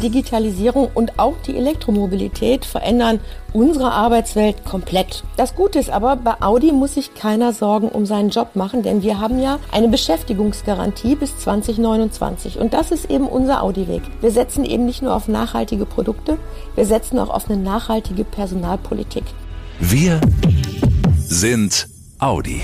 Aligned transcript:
Digitalisierung 0.00 0.90
und 0.92 1.18
auch 1.18 1.34
die 1.46 1.56
Elektromobilität 1.56 2.64
verändern 2.64 3.20
unsere 3.52 3.92
Arbeitswelt 3.92 4.64
komplett. 4.64 5.24
Das 5.36 5.54
Gute 5.54 5.78
ist 5.78 5.90
aber, 5.90 6.16
bei 6.16 6.34
Audi 6.40 6.72
muss 6.72 6.94
sich 6.94 7.14
keiner 7.14 7.52
Sorgen 7.52 7.88
um 7.88 8.06
seinen 8.06 8.30
Job 8.30 8.54
machen, 8.54 8.82
denn 8.82 9.02
wir 9.02 9.20
haben 9.20 9.40
ja 9.40 9.58
eine 9.72 9.88
Beschäftigungsgarantie 9.88 11.14
bis 11.14 11.38
2029. 11.38 12.58
Und 12.58 12.74
das 12.74 12.90
ist 12.90 13.10
eben 13.10 13.26
unser 13.26 13.62
Audi-Weg. 13.62 14.02
Wir 14.20 14.30
setzen 14.30 14.64
eben 14.64 14.86
nicht 14.86 15.02
nur 15.02 15.14
auf 15.14 15.28
nachhaltige 15.28 15.86
Produkte, 15.86 16.38
wir 16.74 16.86
setzen 16.86 17.18
auch 17.18 17.30
auf 17.30 17.50
eine 17.50 17.60
nachhaltige 17.60 18.24
Personalpolitik. 18.24 19.24
Wir 19.78 20.20
sind 21.16 21.88
Audi. 22.18 22.60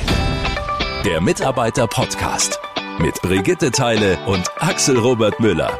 Der 1.04 1.20
Mitarbeiter-Podcast 1.20 2.60
mit 2.98 3.20
Brigitte 3.22 3.70
Teile 3.70 4.18
und 4.26 4.50
Axel 4.58 4.98
Robert 4.98 5.38
Müller. 5.40 5.70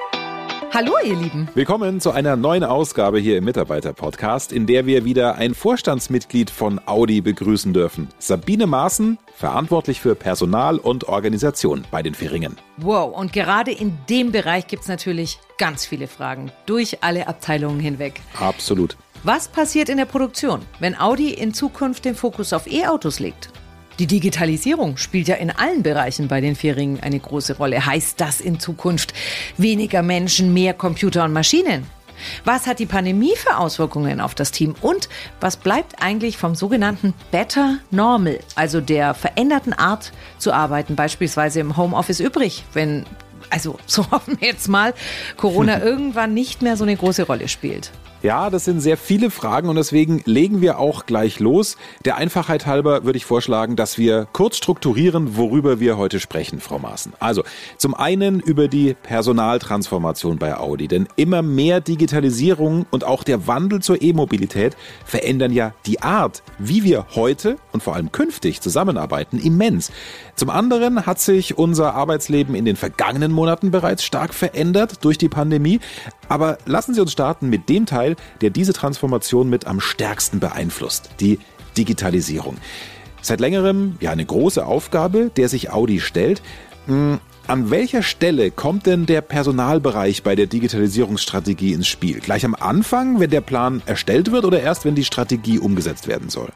Hallo, 0.77 0.93
ihr 1.03 1.16
Lieben. 1.16 1.48
Willkommen 1.55 2.03
zu 2.03 2.11
einer 2.11 2.37
neuen 2.37 2.62
Ausgabe 2.62 3.19
hier 3.19 3.39
im 3.39 3.45
Mitarbeiter-Podcast, 3.45 4.53
in 4.53 4.67
der 4.67 4.84
wir 4.84 5.07
wieder 5.07 5.37
ein 5.37 5.55
Vorstandsmitglied 5.55 6.51
von 6.51 6.83
Audi 6.84 7.23
begrüßen 7.23 7.73
dürfen. 7.73 8.09
Sabine 8.19 8.67
Maaßen, 8.67 9.17
verantwortlich 9.34 10.03
für 10.03 10.15
Personal 10.15 10.77
und 10.77 11.09
Organisation 11.09 11.87
bei 11.91 12.03
den 12.03 12.12
Feringen. 12.12 12.59
Wow, 12.77 13.17
und 13.17 13.33
gerade 13.33 13.70
in 13.73 13.97
dem 14.11 14.33
Bereich 14.33 14.67
gibt 14.67 14.83
es 14.83 14.89
natürlich 14.91 15.39
ganz 15.57 15.87
viele 15.87 16.09
Fragen, 16.09 16.53
durch 16.67 17.03
alle 17.03 17.27
Abteilungen 17.27 17.81
hinweg. 17.81 18.20
Absolut. 18.39 18.98
Was 19.23 19.48
passiert 19.48 19.89
in 19.89 19.97
der 19.97 20.05
Produktion, 20.05 20.61
wenn 20.79 20.95
Audi 21.01 21.31
in 21.31 21.55
Zukunft 21.55 22.05
den 22.05 22.15
Fokus 22.15 22.53
auf 22.53 22.70
E-Autos 22.70 23.19
legt? 23.19 23.48
Die 23.98 24.06
Digitalisierung 24.06 24.98
spielt 24.98 25.27
ja 25.27 25.36
in 25.36 25.50
allen 25.50 25.82
Bereichen 25.82 26.28
bei 26.28 26.42
den 26.42 26.55
Fähringen 26.55 27.00
eine 27.00 27.18
große 27.18 27.56
Rolle. 27.56 27.86
Heißt 27.86 28.20
das 28.20 28.42
in 28.42 28.60
Zukunft 28.60 29.14
weniger 29.56 30.02
Menschen, 30.02 30.52
mehr 30.52 30.74
Computer 30.74 31.24
und 31.24 31.32
Maschinen? 31.32 31.86
Was 32.45 32.66
hat 32.66 32.78
die 32.78 32.86
Pandemie 32.86 33.34
für 33.36 33.56
Auswirkungen 33.56 34.20
auf 34.20 34.34
das 34.34 34.50
Team? 34.50 34.75
Und 34.83 35.08
was 35.41 35.56
bleibt 35.56 36.03
eigentlich 36.03 36.36
vom 36.36 36.55
sogenannten 36.55 37.14
Better 37.30 37.78
Normal, 37.91 38.41
also 38.55 38.80
der 38.83 39.14
veränderten 39.14 39.72
Art 39.72 40.12
zu 40.38 40.53
arbeiten, 40.53 40.94
beispielsweise 40.94 41.60
im 41.60 41.77
Homeoffice 41.77 42.20
übrig, 42.20 42.64
wenn, 42.75 43.05
also 43.48 43.78
so 43.86 44.10
hoffen 44.10 44.38
wir 44.41 44.48
jetzt 44.48 44.69
mal, 44.69 44.92
Corona 45.38 45.81
irgendwann 45.83 46.34
nicht 46.34 46.60
mehr 46.60 46.77
so 46.77 46.84
eine 46.84 46.97
große 46.97 47.22
Rolle 47.22 47.48
spielt? 47.48 47.92
Ja, 48.27 48.50
das 48.50 48.64
sind 48.64 48.80
sehr 48.80 48.96
viele 48.96 49.30
Fragen 49.30 49.69
und 49.69 49.77
deswegen 49.77 50.20
legen 50.24 50.60
wir 50.60 50.80
auch 50.80 51.06
gleich 51.06 51.38
los. 51.38 51.77
Der 52.05 52.16
Einfachheit 52.16 52.66
halber 52.66 53.05
würde 53.05 53.19
ich 53.19 53.24
vorschlagen, 53.24 53.77
dass 53.77 53.98
wir 53.98 54.27
kurz 54.32 54.56
strukturieren, 54.56 55.36
worüber 55.36 55.78
wir 55.78 55.96
heute 55.96 56.19
sprechen, 56.19 56.58
Frau 56.58 56.80
Maaßen. 56.80 57.12
Also 57.20 57.44
zum 57.77 57.94
einen 57.94 58.41
über 58.41 58.66
die 58.66 58.94
Personaltransformation 58.94 60.38
bei 60.38 60.56
Audi, 60.56 60.88
denn 60.88 61.06
immer 61.14 61.42
mehr 61.42 61.80
Digitalisierung 61.80 62.84
und 62.91 63.04
auch 63.04 63.22
der 63.22 63.47
Wandel 63.47 63.80
zur 63.80 64.02
E-Mobilität 64.02 64.77
verändern 65.04 65.52
ja 65.52 65.72
die 65.86 66.02
Art, 66.02 66.42
wie 66.58 66.82
wir 66.82 67.06
heute 67.14 67.58
und 67.70 67.84
vor 67.84 67.94
allem 67.94 68.10
künftig 68.10 68.60
zusammenarbeiten, 68.60 69.38
immens. 69.38 69.92
Zum 70.34 70.50
anderen 70.50 71.06
hat 71.06 71.20
sich 71.20 71.56
unser 71.56 71.94
Arbeitsleben 71.94 72.56
in 72.56 72.64
den 72.64 72.74
vergangenen 72.74 73.30
Monaten 73.30 73.70
bereits 73.70 74.04
stark 74.04 74.34
verändert 74.34 75.04
durch 75.04 75.16
die 75.16 75.28
Pandemie. 75.28 75.78
Aber 76.28 76.58
lassen 76.66 76.94
Sie 76.94 77.00
uns 77.00 77.12
starten 77.12 77.48
mit 77.48 77.69
dem 77.69 77.86
Teil, 77.86 78.16
der 78.41 78.50
diese 78.50 78.72
Transformation 78.72 79.48
mit 79.48 79.66
am 79.66 79.80
stärksten 79.80 80.41
beeinflusst, 80.41 81.10
die 81.20 81.38
Digitalisierung. 81.77 82.56
Seit 83.22 83.41
längerem 83.41 83.96
ja 84.00 84.10
eine 84.10 84.24
große 84.24 84.64
Aufgabe, 84.64 85.30
der 85.36 85.48
sich 85.48 85.70
Audi 85.70 86.00
stellt. 86.00 86.42
Hm, 86.86 87.19
an 87.48 87.70
welcher 87.70 88.02
Stelle 88.02 88.50
kommt 88.50 88.86
denn 88.86 89.06
der 89.06 89.20
Personalbereich 89.20 90.22
bei 90.22 90.34
der 90.34 90.47
Digitalisierungsstrategie 90.47 91.72
ins 91.72 91.86
Spiel? 91.86 92.20
Gleich 92.20 92.44
am 92.44 92.54
Anfang, 92.54 93.20
wenn 93.20 93.30
der 93.30 93.41
Plan 93.41 93.82
erstellt 93.86 94.32
wird 94.32 94.44
oder 94.44 94.60
erst, 94.60 94.84
wenn 94.84 94.97
die 94.97 95.04
Strategie 95.04 95.58
umgesetzt 95.58 96.08
werden 96.08 96.28
soll? 96.28 96.48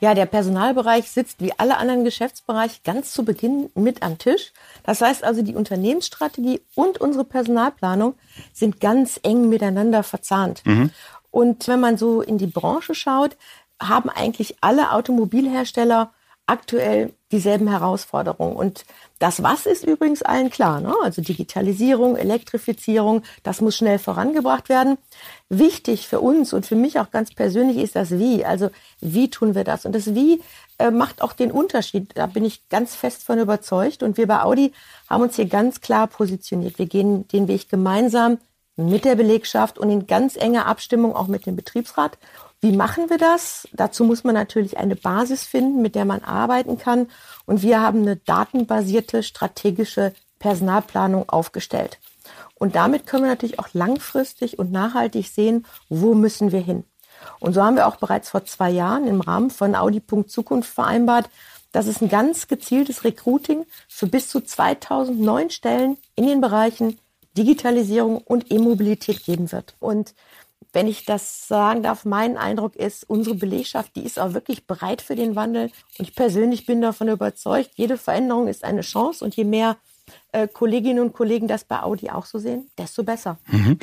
Ja, 0.00 0.14
der 0.14 0.26
Personalbereich 0.26 1.10
sitzt 1.10 1.40
wie 1.40 1.52
alle 1.58 1.76
anderen 1.76 2.04
Geschäftsbereiche 2.04 2.80
ganz 2.84 3.12
zu 3.12 3.24
Beginn 3.24 3.70
mit 3.74 4.02
am 4.02 4.18
Tisch. 4.18 4.52
Das 4.84 5.00
heißt 5.00 5.24
also, 5.24 5.42
die 5.42 5.56
Unternehmensstrategie 5.56 6.60
und 6.74 7.00
unsere 7.00 7.24
Personalplanung 7.24 8.14
sind 8.52 8.80
ganz 8.80 9.18
eng 9.22 9.48
miteinander 9.48 10.02
verzahnt. 10.02 10.64
Mhm. 10.64 10.90
Und 11.30 11.66
wenn 11.68 11.80
man 11.80 11.96
so 11.98 12.22
in 12.22 12.38
die 12.38 12.46
Branche 12.46 12.94
schaut, 12.94 13.36
haben 13.80 14.08
eigentlich 14.08 14.56
alle 14.60 14.92
Automobilhersteller 14.92 16.12
aktuell 16.48 17.12
dieselben 17.30 17.68
Herausforderungen. 17.68 18.56
Und 18.56 18.84
das 19.18 19.42
Was 19.42 19.66
ist 19.66 19.84
übrigens 19.84 20.22
allen 20.22 20.48
klar. 20.50 20.80
Ne? 20.80 20.94
Also 21.02 21.20
Digitalisierung, 21.20 22.16
Elektrifizierung, 22.16 23.22
das 23.42 23.60
muss 23.60 23.76
schnell 23.76 23.98
vorangebracht 23.98 24.68
werden. 24.68 24.96
Wichtig 25.50 26.08
für 26.08 26.20
uns 26.20 26.52
und 26.52 26.64
für 26.64 26.76
mich 26.76 26.98
auch 26.98 27.10
ganz 27.10 27.34
persönlich 27.34 27.76
ist 27.76 27.96
das 27.96 28.12
Wie. 28.12 28.44
Also 28.44 28.70
wie 29.00 29.28
tun 29.28 29.54
wir 29.54 29.64
das? 29.64 29.84
Und 29.84 29.94
das 29.94 30.14
Wie 30.14 30.42
äh, 30.78 30.90
macht 30.90 31.20
auch 31.20 31.34
den 31.34 31.52
Unterschied. 31.52 32.12
Da 32.14 32.26
bin 32.26 32.44
ich 32.44 32.68
ganz 32.70 32.94
fest 32.94 33.22
von 33.24 33.38
überzeugt. 33.38 34.02
Und 34.02 34.16
wir 34.16 34.26
bei 34.26 34.42
Audi 34.42 34.72
haben 35.08 35.22
uns 35.22 35.36
hier 35.36 35.46
ganz 35.46 35.82
klar 35.82 36.06
positioniert. 36.06 36.78
Wir 36.78 36.86
gehen 36.86 37.28
den 37.28 37.46
Weg 37.46 37.68
gemeinsam 37.68 38.38
mit 38.76 39.04
der 39.04 39.16
Belegschaft 39.16 39.78
und 39.78 39.90
in 39.90 40.06
ganz 40.06 40.36
enger 40.36 40.66
Abstimmung 40.66 41.14
auch 41.14 41.26
mit 41.26 41.44
dem 41.46 41.56
Betriebsrat. 41.56 42.16
Wie 42.60 42.72
machen 42.72 43.08
wir 43.08 43.18
das? 43.18 43.68
Dazu 43.72 44.04
muss 44.04 44.24
man 44.24 44.34
natürlich 44.34 44.78
eine 44.78 44.96
Basis 44.96 45.44
finden, 45.44 45.80
mit 45.80 45.94
der 45.94 46.04
man 46.04 46.24
arbeiten 46.24 46.76
kann. 46.78 47.08
Und 47.46 47.62
wir 47.62 47.80
haben 47.80 48.02
eine 48.02 48.16
datenbasierte 48.16 49.22
strategische 49.22 50.12
Personalplanung 50.40 51.28
aufgestellt. 51.28 51.98
Und 52.54 52.74
damit 52.74 53.06
können 53.06 53.24
wir 53.24 53.30
natürlich 53.30 53.60
auch 53.60 53.68
langfristig 53.72 54.58
und 54.58 54.72
nachhaltig 54.72 55.28
sehen, 55.28 55.66
wo 55.88 56.14
müssen 56.14 56.50
wir 56.50 56.60
hin. 56.60 56.84
Und 57.38 57.54
so 57.54 57.62
haben 57.62 57.76
wir 57.76 57.86
auch 57.86 57.96
bereits 57.96 58.30
vor 58.30 58.44
zwei 58.44 58.70
Jahren 58.70 59.06
im 59.06 59.20
Rahmen 59.20 59.50
von 59.50 59.74
Audi. 59.74 60.02
Zukunft 60.26 60.72
vereinbart, 60.72 61.30
dass 61.72 61.86
es 61.86 62.00
ein 62.00 62.08
ganz 62.08 62.48
gezieltes 62.48 63.04
Recruiting 63.04 63.66
für 63.88 64.06
bis 64.06 64.28
zu 64.28 64.40
2000 64.40 65.20
neuen 65.20 65.50
Stellen 65.50 65.96
in 66.16 66.26
den 66.26 66.40
Bereichen 66.40 66.98
Digitalisierung 67.36 68.18
und 68.18 68.50
E-Mobilität 68.50 69.24
geben 69.24 69.52
wird. 69.52 69.74
Und 69.78 70.14
wenn 70.72 70.86
ich 70.86 71.04
das 71.04 71.48
sagen 71.48 71.82
darf, 71.82 72.04
mein 72.04 72.36
Eindruck 72.36 72.76
ist, 72.76 73.08
unsere 73.08 73.34
Belegschaft, 73.34 73.96
die 73.96 74.04
ist 74.04 74.18
auch 74.18 74.34
wirklich 74.34 74.66
bereit 74.66 75.02
für 75.02 75.16
den 75.16 75.34
Wandel. 75.34 75.70
Und 75.98 76.08
ich 76.08 76.14
persönlich 76.14 76.66
bin 76.66 76.80
davon 76.80 77.08
überzeugt, 77.08 77.70
jede 77.74 77.96
Veränderung 77.96 78.48
ist 78.48 78.64
eine 78.64 78.82
Chance. 78.82 79.24
Und 79.24 79.36
je 79.36 79.44
mehr 79.44 79.76
Kolleginnen 80.52 81.00
und 81.00 81.12
Kollegen 81.14 81.48
das 81.48 81.64
bei 81.64 81.80
Audi 81.80 82.10
auch 82.10 82.26
so 82.26 82.38
sehen, 82.38 82.68
desto 82.76 83.02
besser. 83.02 83.38
Mhm. 83.50 83.78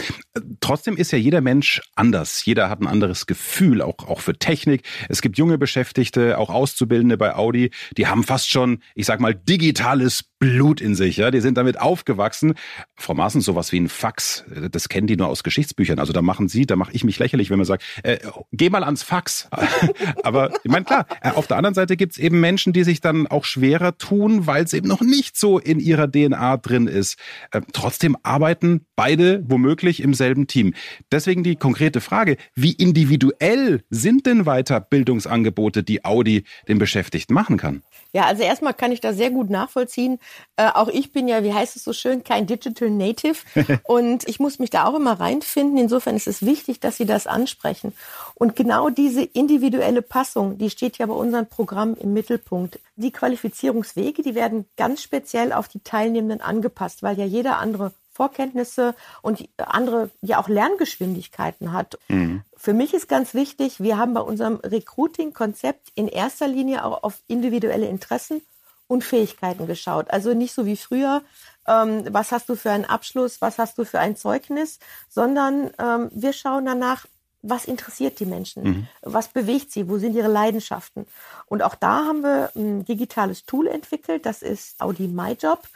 Trotzdem 0.60 0.96
ist 0.96 1.12
ja 1.12 1.18
jeder 1.18 1.42
Mensch 1.42 1.82
anders. 1.96 2.46
Jeder 2.46 2.70
hat 2.70 2.82
ein 2.82 2.88
anderes 2.88 3.26
Gefühl, 3.26 3.82
auch, 3.82 3.98
auch 4.08 4.20
für 4.20 4.38
Technik. 4.38 4.84
Es 5.10 5.22
gibt 5.22 5.38
junge 5.40 5.58
Beschäftigte, 5.58 6.38
auch 6.38 6.52
Auszubildende 6.52 7.18
bei 7.18 7.36
Audi, 7.36 7.72
die 7.98 8.06
haben 8.06 8.24
fast 8.24 8.50
schon, 8.50 8.84
ich 8.94 9.08
sag 9.08 9.20
mal, 9.20 9.34
digitales 9.34 10.24
Blut 10.38 10.82
in 10.82 10.94
sich. 10.94 11.18
Ja? 11.18 11.32
Die 11.32 11.42
sind 11.42 11.58
damit 11.58 11.80
aufgewachsen. 11.80 12.54
Frau 12.96 13.16
Maaßen, 13.16 13.42
sowas 13.42 13.72
wie 13.72 13.80
ein 13.80 13.90
Fax, 13.90 14.46
das 14.72 14.88
kennen 14.88 15.08
die 15.08 15.18
nur 15.18 15.28
aus 15.28 15.44
Geschichtsbüchern. 15.44 15.98
Also 15.98 16.14
da 16.14 16.22
machen 16.22 16.48
Sie, 16.48 16.68
da 16.68 16.76
mache 16.76 16.92
ich 16.94 17.04
mich 17.04 17.18
lächerlich, 17.18 17.50
wenn 17.50 17.58
man 17.58 17.66
sagt, 17.66 17.84
äh, 18.04 18.20
geh 18.52 18.70
mal 18.70 18.84
ans 18.84 19.02
Fax. 19.02 19.50
Aber 20.24 20.52
ich 20.64 20.70
meine, 20.70 20.86
klar, 20.86 21.08
äh, 21.22 21.32
auf 21.32 21.48
der 21.48 21.58
anderen 21.58 21.74
Seite 21.74 21.98
gibt 21.98 22.14
es 22.14 22.18
eben 22.20 22.40
Menschen, 22.40 22.72
die 22.72 22.84
sich 22.84 23.02
dann 23.02 23.26
auch 23.26 23.46
schwerer 23.46 23.98
tun, 23.98 24.46
weil 24.46 24.64
es 24.64 24.74
eben 24.74 24.88
noch 24.88 25.02
nicht 25.02 25.38
so 25.38 25.58
in 25.58 25.80
ihrer 25.80 26.12
DNA 26.12 26.35
drin 26.36 26.88
ist. 26.88 27.18
Äh, 27.52 27.62
trotzdem 27.74 28.18
arbeiten 28.24 28.86
beide 28.96 29.44
womöglich 29.48 30.02
im 30.02 30.14
selben 30.14 30.48
Team. 30.48 30.74
Deswegen 31.12 31.44
die 31.44 31.56
konkrete 31.56 32.02
Frage, 32.02 32.38
wie 32.54 32.72
individuell 32.72 33.84
sind 33.90 34.26
denn 34.26 34.46
Weiterbildungsangebote, 34.46 35.84
die 35.84 36.06
Audi 36.06 36.44
den 36.68 36.80
Beschäftigten 36.80 37.34
machen 37.34 37.58
kann? 37.58 37.84
Ja, 38.16 38.28
also 38.28 38.44
erstmal 38.44 38.74
kann 38.74 38.94
ich 38.94 39.02
das 39.02 39.18
sehr 39.18 39.30
gut 39.30 39.50
nachvollziehen. 39.50 40.20
Äh, 40.56 40.70
auch 40.74 40.88
ich 40.88 41.12
bin 41.12 41.28
ja, 41.28 41.44
wie 41.44 41.54
heißt 41.54 41.76
es 41.76 41.84
so 41.84 41.92
schön, 41.92 42.24
kein 42.24 42.48
Digital 42.48 42.90
Native 42.90 43.36
und 43.84 44.26
ich 44.28 44.40
muss 44.40 44.58
mich 44.58 44.70
da 44.70 44.86
auch 44.86 44.96
immer 44.96 45.20
reinfinden. 45.20 45.78
Insofern 45.78 46.16
ist 46.16 46.28
es 46.28 46.46
wichtig, 46.46 46.80
dass 46.80 46.96
Sie 46.96 47.06
das 47.06 47.28
ansprechen. 47.28 47.92
Und 48.36 48.56
genau 48.56 48.90
diese 48.90 49.24
individuelle 49.24 50.02
Passung, 50.02 50.58
die 50.58 50.70
steht 50.70 50.98
ja 50.98 51.06
bei 51.06 51.14
unserem 51.14 51.48
Programm 51.48 51.96
im 51.96 52.14
Mittelpunkt. 52.14 52.80
Die 52.98 53.12
Qualifizierungswege, 53.12 54.22
die 54.22 54.36
werden 54.36 54.66
ganz 54.76 55.02
speziell 55.02 55.54
auf 55.54 55.70
die 55.70 55.80
Teilnehmenden 55.80 56.42
angepasst, 56.42 57.02
weil 57.02 57.18
ja 57.18 57.26
jeder 57.26 57.58
andere 57.60 57.94
Vorkenntnisse 58.12 58.96
und 59.22 59.48
andere 59.58 60.10
ja 60.22 60.40
auch 60.40 60.48
Lerngeschwindigkeiten 60.48 61.74
hat. 61.74 61.98
Mhm. 62.08 62.44
Für 62.56 62.74
mich 62.74 62.94
ist 62.94 63.08
ganz 63.10 63.34
wichtig, 63.34 63.82
wir 63.82 63.98
haben 63.98 64.14
bei 64.14 64.22
unserem 64.22 64.56
Recruiting-Konzept 64.56 65.92
in 65.96 66.08
erster 66.08 66.48
Linie 66.48 66.86
auch 66.86 67.04
auf 67.04 67.22
individuelle 67.28 67.88
Interessen 67.88 68.42
und 68.88 69.04
Fähigkeiten 69.04 69.68
geschaut. 69.68 70.12
Also 70.12 70.34
nicht 70.34 70.54
so 70.54 70.66
wie 70.66 70.78
früher, 70.78 71.24
ähm, 71.68 72.06
was 72.10 72.32
hast 72.32 72.48
du 72.50 72.56
für 72.56 72.72
einen 72.72 72.86
Abschluss, 72.86 73.42
was 73.42 73.58
hast 73.58 73.78
du 73.78 73.84
für 73.84 74.00
ein 74.00 74.16
Zeugnis, 74.16 74.80
sondern 75.10 75.72
ähm, 75.80 76.10
wir 76.14 76.34
schauen 76.34 76.66
danach, 76.66 77.06
was 77.48 77.66
interessiert 77.66 78.20
die 78.20 78.26
Menschen, 78.26 78.64
mhm. 78.64 78.88
was 79.02 79.28
bewegt 79.28 79.72
sie, 79.72 79.88
wo 79.88 79.98
sind 79.98 80.16
ihre 80.16 80.28
Leidenschaften. 80.28 81.06
Und 81.48 81.62
auch 81.62 81.76
da 81.76 82.06
haben 82.06 82.22
wir 82.22 82.52
ein 82.56 82.86
digitales 82.86 83.46
Tool 83.46 83.68
entwickelt, 83.68 84.26
das 84.26 84.42
ist 84.42 84.82
Audi 84.82 85.08
MyJob. 85.08 85.68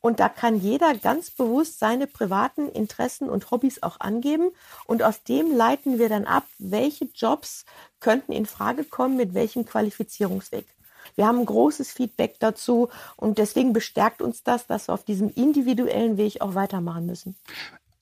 Und 0.00 0.20
da 0.20 0.28
kann 0.28 0.60
jeder 0.60 0.94
ganz 0.94 1.30
bewusst 1.30 1.80
seine 1.80 2.06
privaten 2.06 2.68
Interessen 2.68 3.28
und 3.28 3.50
Hobbys 3.50 3.82
auch 3.82 3.98
angeben. 3.98 4.50
Und 4.86 5.02
aus 5.02 5.24
dem 5.24 5.54
leiten 5.54 5.98
wir 5.98 6.08
dann 6.08 6.24
ab, 6.24 6.44
welche 6.58 7.06
Jobs 7.06 7.64
könnten 7.98 8.32
in 8.32 8.46
Frage 8.46 8.84
kommen, 8.84 9.16
mit 9.16 9.34
welchem 9.34 9.66
Qualifizierungsweg. 9.66 10.66
Wir 11.16 11.26
haben 11.26 11.40
ein 11.40 11.46
großes 11.46 11.90
Feedback 11.90 12.36
dazu 12.38 12.90
und 13.16 13.38
deswegen 13.38 13.72
bestärkt 13.72 14.22
uns 14.22 14.44
das, 14.44 14.66
dass 14.66 14.88
wir 14.88 14.94
auf 14.94 15.04
diesem 15.04 15.30
individuellen 15.30 16.16
Weg 16.16 16.40
auch 16.40 16.54
weitermachen 16.54 17.06
müssen. 17.06 17.34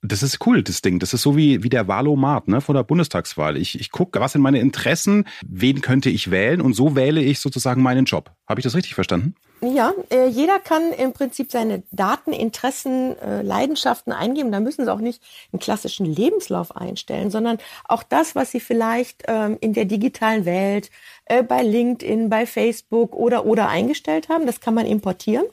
Das 0.03 0.23
ist 0.23 0.47
cool, 0.47 0.63
das 0.63 0.83
Ding. 0.83 0.99
Das 0.99 1.15
ist 1.15 1.23
so 1.23 1.37
wie, 1.37 1.63
wie 1.63 1.69
der 1.69 1.89
Wahlomat 1.89 2.49
ne, 2.49 2.61
vor 2.61 2.75
der 2.75 2.85
Bundestagswahl. 2.85 3.57
Ich, 3.57 3.81
ich 3.81 3.91
gucke, 3.91 4.21
was 4.21 4.33
sind 4.33 4.43
meine 4.43 4.61
Interessen, 4.61 5.25
wen 5.47 5.81
könnte 5.81 6.11
ich 6.11 6.31
wählen 6.31 6.61
und 6.61 6.75
so 6.75 6.95
wähle 6.95 7.23
ich 7.23 7.41
sozusagen 7.41 7.83
meinen 7.83 8.05
Job. 8.05 8.33
Habe 8.47 8.61
ich 8.61 8.65
das 8.65 8.75
richtig 8.75 8.95
verstanden? 8.95 9.35
Ja, 9.75 9.95
äh, 10.11 10.27
jeder 10.29 10.61
kann 10.61 10.93
im 10.93 11.13
Prinzip 11.13 11.51
seine 11.51 11.83
Daten, 11.91 12.33
Interessen, 12.33 13.19
äh, 13.19 13.43
Leidenschaften 13.43 14.13
eingeben. 14.13 14.53
Da 14.53 14.61
müssen 14.61 14.85
Sie 14.85 14.93
auch 14.93 15.01
nicht 15.01 15.21
einen 15.53 15.59
klassischen 15.59 16.07
Lebenslauf 16.07 16.77
einstellen, 16.77 17.31
sondern 17.31 17.59
auch 17.85 18.05
das, 18.05 18.37
was 18.37 18.53
Sie 18.53 18.61
vielleicht 18.61 19.25
ähm, 19.27 19.57
in 19.61 19.73
der 19.73 19.87
digitalen 19.87 20.45
Welt, 20.45 20.91
äh, 21.25 21.43
bei 21.43 21.63
LinkedIn, 21.63 22.29
bei 22.29 22.47
Facebook 22.47 23.15
oder 23.15 23.45
oder 23.45 23.69
eingestellt 23.69 24.29
haben, 24.29 24.47
das 24.47 24.61
kann 24.61 24.75
man 24.75 24.87
importieren. 24.87 25.47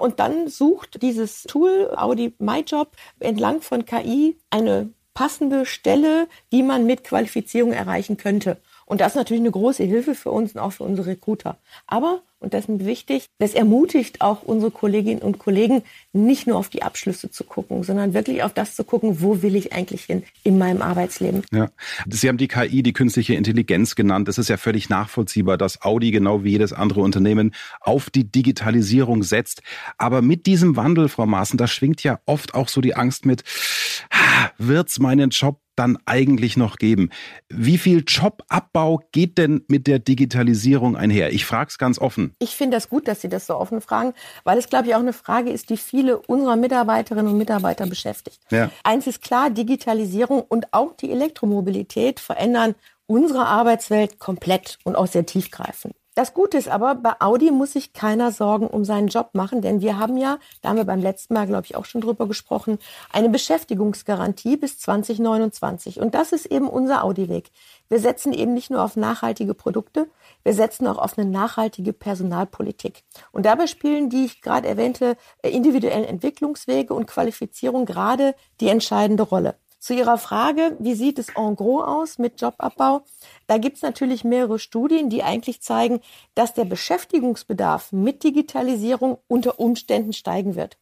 Und 0.00 0.20
dann 0.20 0.48
sucht 0.48 1.02
dieses 1.02 1.42
Tool 1.44 1.92
Audi 1.96 2.34
MyJob 2.38 2.92
entlang 3.20 3.60
von 3.60 3.84
KI 3.84 4.38
eine 4.50 4.90
passende 5.16 5.66
Stelle, 5.66 6.28
die 6.52 6.62
man 6.62 6.86
mit 6.86 7.04
Qualifizierung 7.04 7.72
erreichen 7.72 8.16
könnte. 8.16 8.58
Und 8.84 9.00
das 9.00 9.12
ist 9.12 9.16
natürlich 9.16 9.42
eine 9.42 9.50
große 9.50 9.82
Hilfe 9.82 10.14
für 10.14 10.30
uns 10.30 10.52
und 10.54 10.60
auch 10.60 10.72
für 10.72 10.84
unsere 10.84 11.08
Recruiter. 11.08 11.58
Aber, 11.86 12.22
und 12.38 12.52
das 12.52 12.66
ist 12.66 12.84
wichtig, 12.84 13.26
das 13.38 13.54
ermutigt 13.54 14.20
auch 14.20 14.42
unsere 14.42 14.70
Kolleginnen 14.70 15.22
und 15.22 15.38
Kollegen, 15.38 15.82
nicht 16.12 16.46
nur 16.46 16.56
auf 16.56 16.68
die 16.68 16.82
Abschlüsse 16.82 17.30
zu 17.30 17.44
gucken, 17.44 17.82
sondern 17.82 18.12
wirklich 18.12 18.42
auf 18.42 18.52
das 18.52 18.74
zu 18.76 18.84
gucken, 18.84 19.22
wo 19.22 19.42
will 19.42 19.56
ich 19.56 19.72
eigentlich 19.72 20.04
hin 20.04 20.22
in 20.44 20.58
meinem 20.58 20.82
Arbeitsleben. 20.82 21.42
Ja. 21.50 21.70
Sie 22.08 22.28
haben 22.28 22.36
die 22.36 22.48
KI, 22.48 22.82
die 22.82 22.92
künstliche 22.92 23.34
Intelligenz 23.34 23.94
genannt. 23.94 24.28
Es 24.28 24.36
ist 24.36 24.48
ja 24.48 24.58
völlig 24.58 24.90
nachvollziehbar, 24.90 25.56
dass 25.56 25.82
Audi 25.82 26.10
genau 26.10 26.44
wie 26.44 26.50
jedes 26.50 26.72
andere 26.72 27.00
Unternehmen 27.00 27.54
auf 27.80 28.10
die 28.10 28.30
Digitalisierung 28.30 29.22
setzt. 29.22 29.62
Aber 29.96 30.20
mit 30.20 30.46
diesem 30.46 30.76
Wandel, 30.76 31.08
Frau 31.08 31.26
Maaßen, 31.26 31.56
da 31.56 31.66
schwingt 31.66 32.02
ja 32.02 32.20
oft 32.26 32.54
auch 32.54 32.68
so 32.68 32.80
die 32.80 32.94
Angst 32.94 33.24
mit, 33.24 33.44
wird's 34.58 34.98
meinen 34.98 35.30
Job 35.30 35.60
dann 35.76 35.98
eigentlich 36.06 36.56
noch 36.56 36.76
geben? 36.76 37.10
Wie 37.48 37.78
viel 37.78 38.04
Jobabbau 38.06 39.02
geht 39.12 39.38
denn 39.38 39.64
mit 39.68 39.86
der 39.86 39.98
Digitalisierung 39.98 40.96
einher? 40.96 41.32
Ich 41.32 41.44
frage 41.44 41.68
es 41.68 41.78
ganz 41.78 41.98
offen. 41.98 42.34
Ich 42.38 42.56
finde 42.56 42.76
das 42.76 42.88
gut, 42.88 43.08
dass 43.08 43.20
Sie 43.20 43.28
das 43.28 43.46
so 43.46 43.56
offen 43.56 43.80
fragen, 43.80 44.14
weil 44.44 44.58
es, 44.58 44.68
glaube 44.68 44.88
ich, 44.88 44.94
auch 44.94 45.00
eine 45.00 45.12
Frage 45.12 45.50
ist, 45.50 45.70
die 45.70 45.76
viele 45.76 46.18
unserer 46.18 46.56
Mitarbeiterinnen 46.56 47.32
und 47.32 47.38
Mitarbeiter 47.38 47.86
beschäftigt. 47.86 48.40
Ja. 48.50 48.70
Eins 48.82 49.06
ist 49.06 49.22
klar, 49.22 49.50
Digitalisierung 49.50 50.42
und 50.42 50.72
auch 50.72 50.96
die 50.96 51.10
Elektromobilität 51.10 52.20
verändern 52.20 52.74
unsere 53.06 53.46
Arbeitswelt 53.46 54.18
komplett 54.18 54.78
und 54.84 54.96
auch 54.96 55.06
sehr 55.06 55.26
tiefgreifend. 55.26 55.94
Das 56.16 56.32
Gute 56.32 56.56
ist 56.56 56.68
aber, 56.68 56.94
bei 56.94 57.12
Audi 57.20 57.50
muss 57.50 57.74
sich 57.74 57.92
keiner 57.92 58.32
Sorgen 58.32 58.68
um 58.68 58.86
seinen 58.86 59.08
Job 59.08 59.34
machen, 59.34 59.60
denn 59.60 59.82
wir 59.82 59.98
haben 59.98 60.16
ja, 60.16 60.38
da 60.62 60.70
haben 60.70 60.78
wir 60.78 60.86
beim 60.86 61.02
letzten 61.02 61.34
Mal, 61.34 61.46
glaube 61.46 61.66
ich, 61.66 61.76
auch 61.76 61.84
schon 61.84 62.00
drüber 62.00 62.26
gesprochen, 62.26 62.78
eine 63.12 63.28
Beschäftigungsgarantie 63.28 64.56
bis 64.56 64.78
2029. 64.78 66.00
Und 66.00 66.14
das 66.14 66.32
ist 66.32 66.46
eben 66.46 66.70
unser 66.70 67.04
Audi-Weg. 67.04 67.50
Wir 67.90 68.00
setzen 68.00 68.32
eben 68.32 68.54
nicht 68.54 68.70
nur 68.70 68.82
auf 68.82 68.96
nachhaltige 68.96 69.52
Produkte, 69.52 70.08
wir 70.42 70.54
setzen 70.54 70.86
auch 70.86 70.96
auf 70.96 71.18
eine 71.18 71.28
nachhaltige 71.30 71.92
Personalpolitik. 71.92 73.04
Und 73.30 73.44
dabei 73.44 73.66
spielen 73.66 74.08
die 74.08 74.24
ich 74.24 74.40
gerade 74.40 74.66
erwähnte 74.66 75.18
individuellen 75.42 76.06
Entwicklungswege 76.06 76.94
und 76.94 77.08
Qualifizierung 77.08 77.84
gerade 77.84 78.34
die 78.60 78.68
entscheidende 78.68 79.22
Rolle. 79.22 79.56
Zu 79.86 79.94
Ihrer 79.94 80.18
Frage, 80.18 80.74
wie 80.80 80.94
sieht 80.94 81.16
es 81.16 81.28
en 81.36 81.54
gros 81.54 81.84
aus 81.86 82.18
mit 82.18 82.40
Jobabbau? 82.40 83.02
Da 83.46 83.56
gibt 83.56 83.76
es 83.76 83.82
natürlich 83.82 84.24
mehrere 84.24 84.58
Studien, 84.58 85.10
die 85.10 85.22
eigentlich 85.22 85.62
zeigen, 85.62 86.00
dass 86.34 86.54
der 86.54 86.64
Beschäftigungsbedarf 86.64 87.92
mit 87.92 88.24
Digitalisierung 88.24 89.18
unter 89.28 89.60
Umständen 89.60 90.12
steigen 90.12 90.56
wird. 90.56 90.76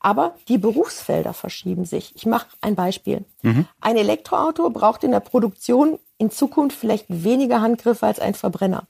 Aber 0.00 0.36
die 0.48 0.56
Berufsfelder 0.56 1.34
verschieben 1.34 1.84
sich. 1.84 2.16
Ich 2.16 2.24
mache 2.24 2.46
ein 2.62 2.76
Beispiel. 2.76 3.26
Mhm. 3.42 3.66
Ein 3.82 3.98
Elektroauto 3.98 4.70
braucht 4.70 5.04
in 5.04 5.10
der 5.10 5.20
Produktion 5.20 5.98
in 6.16 6.30
Zukunft 6.30 6.78
vielleicht 6.78 7.04
weniger 7.10 7.60
Handgriffe 7.60 8.06
als 8.06 8.20
ein 8.20 8.32
Verbrenner. 8.32 8.86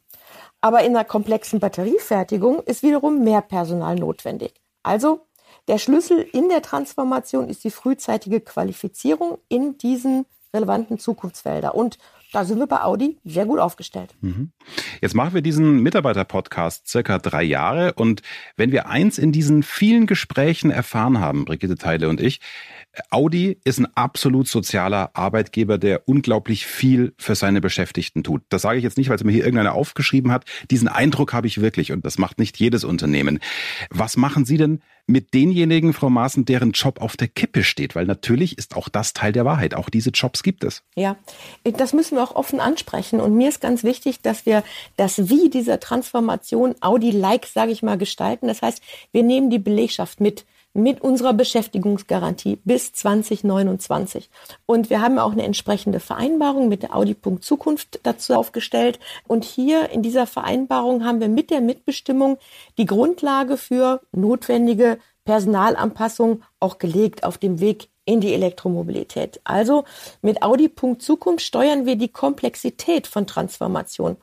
Aber 0.60 0.84
in 0.84 0.94
einer 0.94 1.04
komplexen 1.04 1.58
Batteriefertigung 1.58 2.60
ist 2.60 2.84
wiederum 2.84 3.24
mehr 3.24 3.42
Personal 3.42 3.96
notwendig. 3.96 4.60
Also 4.84 5.25
der 5.68 5.78
Schlüssel 5.78 6.26
in 6.32 6.48
der 6.48 6.62
Transformation 6.62 7.48
ist 7.48 7.64
die 7.64 7.70
frühzeitige 7.70 8.40
Qualifizierung 8.40 9.38
in 9.48 9.78
diesen 9.78 10.26
relevanten 10.54 10.98
Zukunftsfelder. 10.98 11.74
Und 11.74 11.98
da 12.32 12.44
sind 12.44 12.58
wir 12.58 12.66
bei 12.66 12.82
Audi 12.82 13.18
sehr 13.24 13.46
gut 13.46 13.58
aufgestellt. 13.58 14.14
Mhm. 14.20 14.50
Jetzt 15.00 15.14
machen 15.14 15.34
wir 15.34 15.42
diesen 15.42 15.80
Mitarbeiter-Podcast 15.80 16.88
circa 16.88 17.18
drei 17.18 17.42
Jahre. 17.42 17.94
Und 17.94 18.22
wenn 18.56 18.72
wir 18.72 18.88
eins 18.88 19.18
in 19.18 19.32
diesen 19.32 19.62
vielen 19.62 20.06
Gesprächen 20.06 20.70
erfahren 20.70 21.20
haben, 21.20 21.44
Brigitte 21.44 21.76
Teile 21.76 22.08
und 22.08 22.20
ich, 22.20 22.40
Audi 23.10 23.58
ist 23.64 23.78
ein 23.78 23.86
absolut 23.94 24.48
sozialer 24.48 25.10
Arbeitgeber, 25.14 25.78
der 25.78 26.08
unglaublich 26.08 26.66
viel 26.66 27.14
für 27.18 27.34
seine 27.34 27.60
Beschäftigten 27.60 28.24
tut. 28.24 28.42
Das 28.48 28.62
sage 28.62 28.78
ich 28.78 28.84
jetzt 28.84 28.98
nicht, 28.98 29.08
weil 29.08 29.16
es 29.16 29.24
mir 29.24 29.32
hier 29.32 29.44
irgendeiner 29.44 29.74
aufgeschrieben 29.74 30.32
hat. 30.32 30.44
Diesen 30.70 30.88
Eindruck 30.88 31.32
habe 31.32 31.46
ich 31.46 31.60
wirklich 31.60 31.92
und 31.92 32.04
das 32.04 32.18
macht 32.18 32.38
nicht 32.38 32.58
jedes 32.58 32.84
Unternehmen. 32.84 33.38
Was 33.90 34.16
machen 34.16 34.44
Sie 34.44 34.56
denn 34.56 34.80
mit 35.06 35.34
denjenigen, 35.34 35.92
Frau 35.92 36.10
Maaßen, 36.10 36.44
deren 36.44 36.72
Job 36.72 37.00
auf 37.00 37.16
der 37.16 37.28
Kippe 37.28 37.62
steht? 37.62 37.94
Weil 37.94 38.06
natürlich 38.06 38.58
ist 38.58 38.76
auch 38.76 38.88
das 38.88 39.12
Teil 39.12 39.32
der 39.32 39.44
Wahrheit. 39.44 39.74
Auch 39.74 39.88
diese 39.88 40.10
Jobs 40.10 40.42
gibt 40.42 40.64
es. 40.64 40.82
Ja, 40.96 41.16
das 41.64 41.92
müssen 41.92 42.16
wir 42.16 42.22
auch 42.24 42.34
offen 42.34 42.60
ansprechen. 42.60 43.20
Und 43.20 43.36
mir 43.36 43.48
ist 43.48 43.60
ganz 43.60 43.84
wichtig, 43.84 44.20
dass 44.20 44.46
wir 44.46 44.64
das 44.96 45.28
Wie 45.28 45.50
dieser 45.50 45.80
Transformation 45.80 46.74
Audi-like, 46.80 47.46
sage 47.46 47.72
ich 47.72 47.82
mal, 47.82 47.98
gestalten. 47.98 48.48
Das 48.48 48.62
heißt, 48.62 48.82
wir 49.12 49.22
nehmen 49.22 49.50
die 49.50 49.58
Belegschaft 49.58 50.20
mit 50.20 50.44
mit 50.76 51.00
unserer 51.00 51.32
Beschäftigungsgarantie 51.32 52.58
bis 52.64 52.92
2029. 52.92 54.28
Und 54.66 54.90
wir 54.90 55.00
haben 55.00 55.18
auch 55.18 55.32
eine 55.32 55.44
entsprechende 55.44 56.00
Vereinbarung 56.00 56.68
mit 56.68 56.82
der 56.82 56.94
Audi.Punkt 56.94 57.42
Zukunft 57.42 58.00
dazu 58.02 58.34
aufgestellt. 58.34 58.98
Und 59.26 59.44
hier 59.44 59.90
in 59.90 60.02
dieser 60.02 60.26
Vereinbarung 60.26 61.04
haben 61.04 61.20
wir 61.20 61.28
mit 61.28 61.50
der 61.50 61.60
Mitbestimmung 61.60 62.38
die 62.76 62.86
Grundlage 62.86 63.56
für 63.56 64.00
notwendige 64.12 64.98
Personalanpassung 65.24 66.42
auch 66.60 66.78
gelegt 66.78 67.24
auf 67.24 67.38
dem 67.38 67.58
Weg 67.58 67.88
in 68.04 68.20
die 68.20 68.34
Elektromobilität. 68.34 69.40
Also 69.44 69.84
mit 70.22 70.42
Audi.Punkt 70.42 71.02
Zukunft 71.02 71.44
steuern 71.44 71.86
wir 71.86 71.96
die 71.96 72.08
Komplexität 72.08 73.06
von 73.06 73.26
Transformation. 73.26 74.16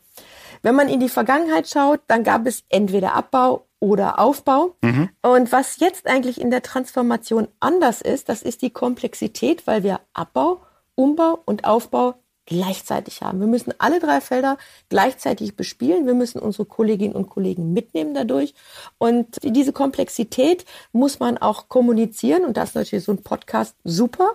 Wenn 0.62 0.76
man 0.76 0.88
in 0.88 1.00
die 1.00 1.10
Vergangenheit 1.10 1.68
schaut, 1.68 2.00
dann 2.08 2.24
gab 2.24 2.48
es 2.48 2.64
entweder 2.70 3.14
Abbau 3.16 3.66
oder 3.84 4.18
Aufbau. 4.18 4.78
Mhm. 4.82 5.10
Und 5.22 5.52
was 5.52 5.78
jetzt 5.82 6.08
eigentlich 6.08 6.40
in 6.40 6.52
der 6.52 6.62
Transformation 6.62 7.50
anders 7.60 8.00
ist, 8.00 8.30
das 8.30 8.42
ist 8.42 8.62
die 8.62 8.70
Komplexität, 8.70 9.68
weil 9.68 9.84
wir 9.84 10.00
Abbau, 10.14 10.62
Umbau 10.96 11.40
und 11.44 11.66
Aufbau 11.66 12.16
gleichzeitig 12.46 13.22
haben. 13.22 13.42
Wir 13.42 13.48
müssen 13.48 13.74
alle 13.80 14.00
drei 14.00 14.22
Felder 14.22 14.58
gleichzeitig 14.88 15.58
bespielen. 15.58 16.06
Wir 16.06 16.14
müssen 16.14 16.40
unsere 16.40 16.66
Kolleginnen 16.66 17.14
und 17.14 17.30
Kollegen 17.30 17.74
mitnehmen 17.74 18.14
dadurch. 18.14 18.54
Und 19.00 19.38
diese 19.44 19.74
Komplexität 19.74 20.64
muss 20.94 21.20
man 21.20 21.38
auch 21.38 21.68
kommunizieren. 21.68 22.46
Und 22.46 22.56
das 22.56 22.70
ist 22.70 22.76
natürlich 22.76 23.04
so 23.04 23.12
ein 23.12 23.22
Podcast 23.24 23.76
super. 23.84 24.32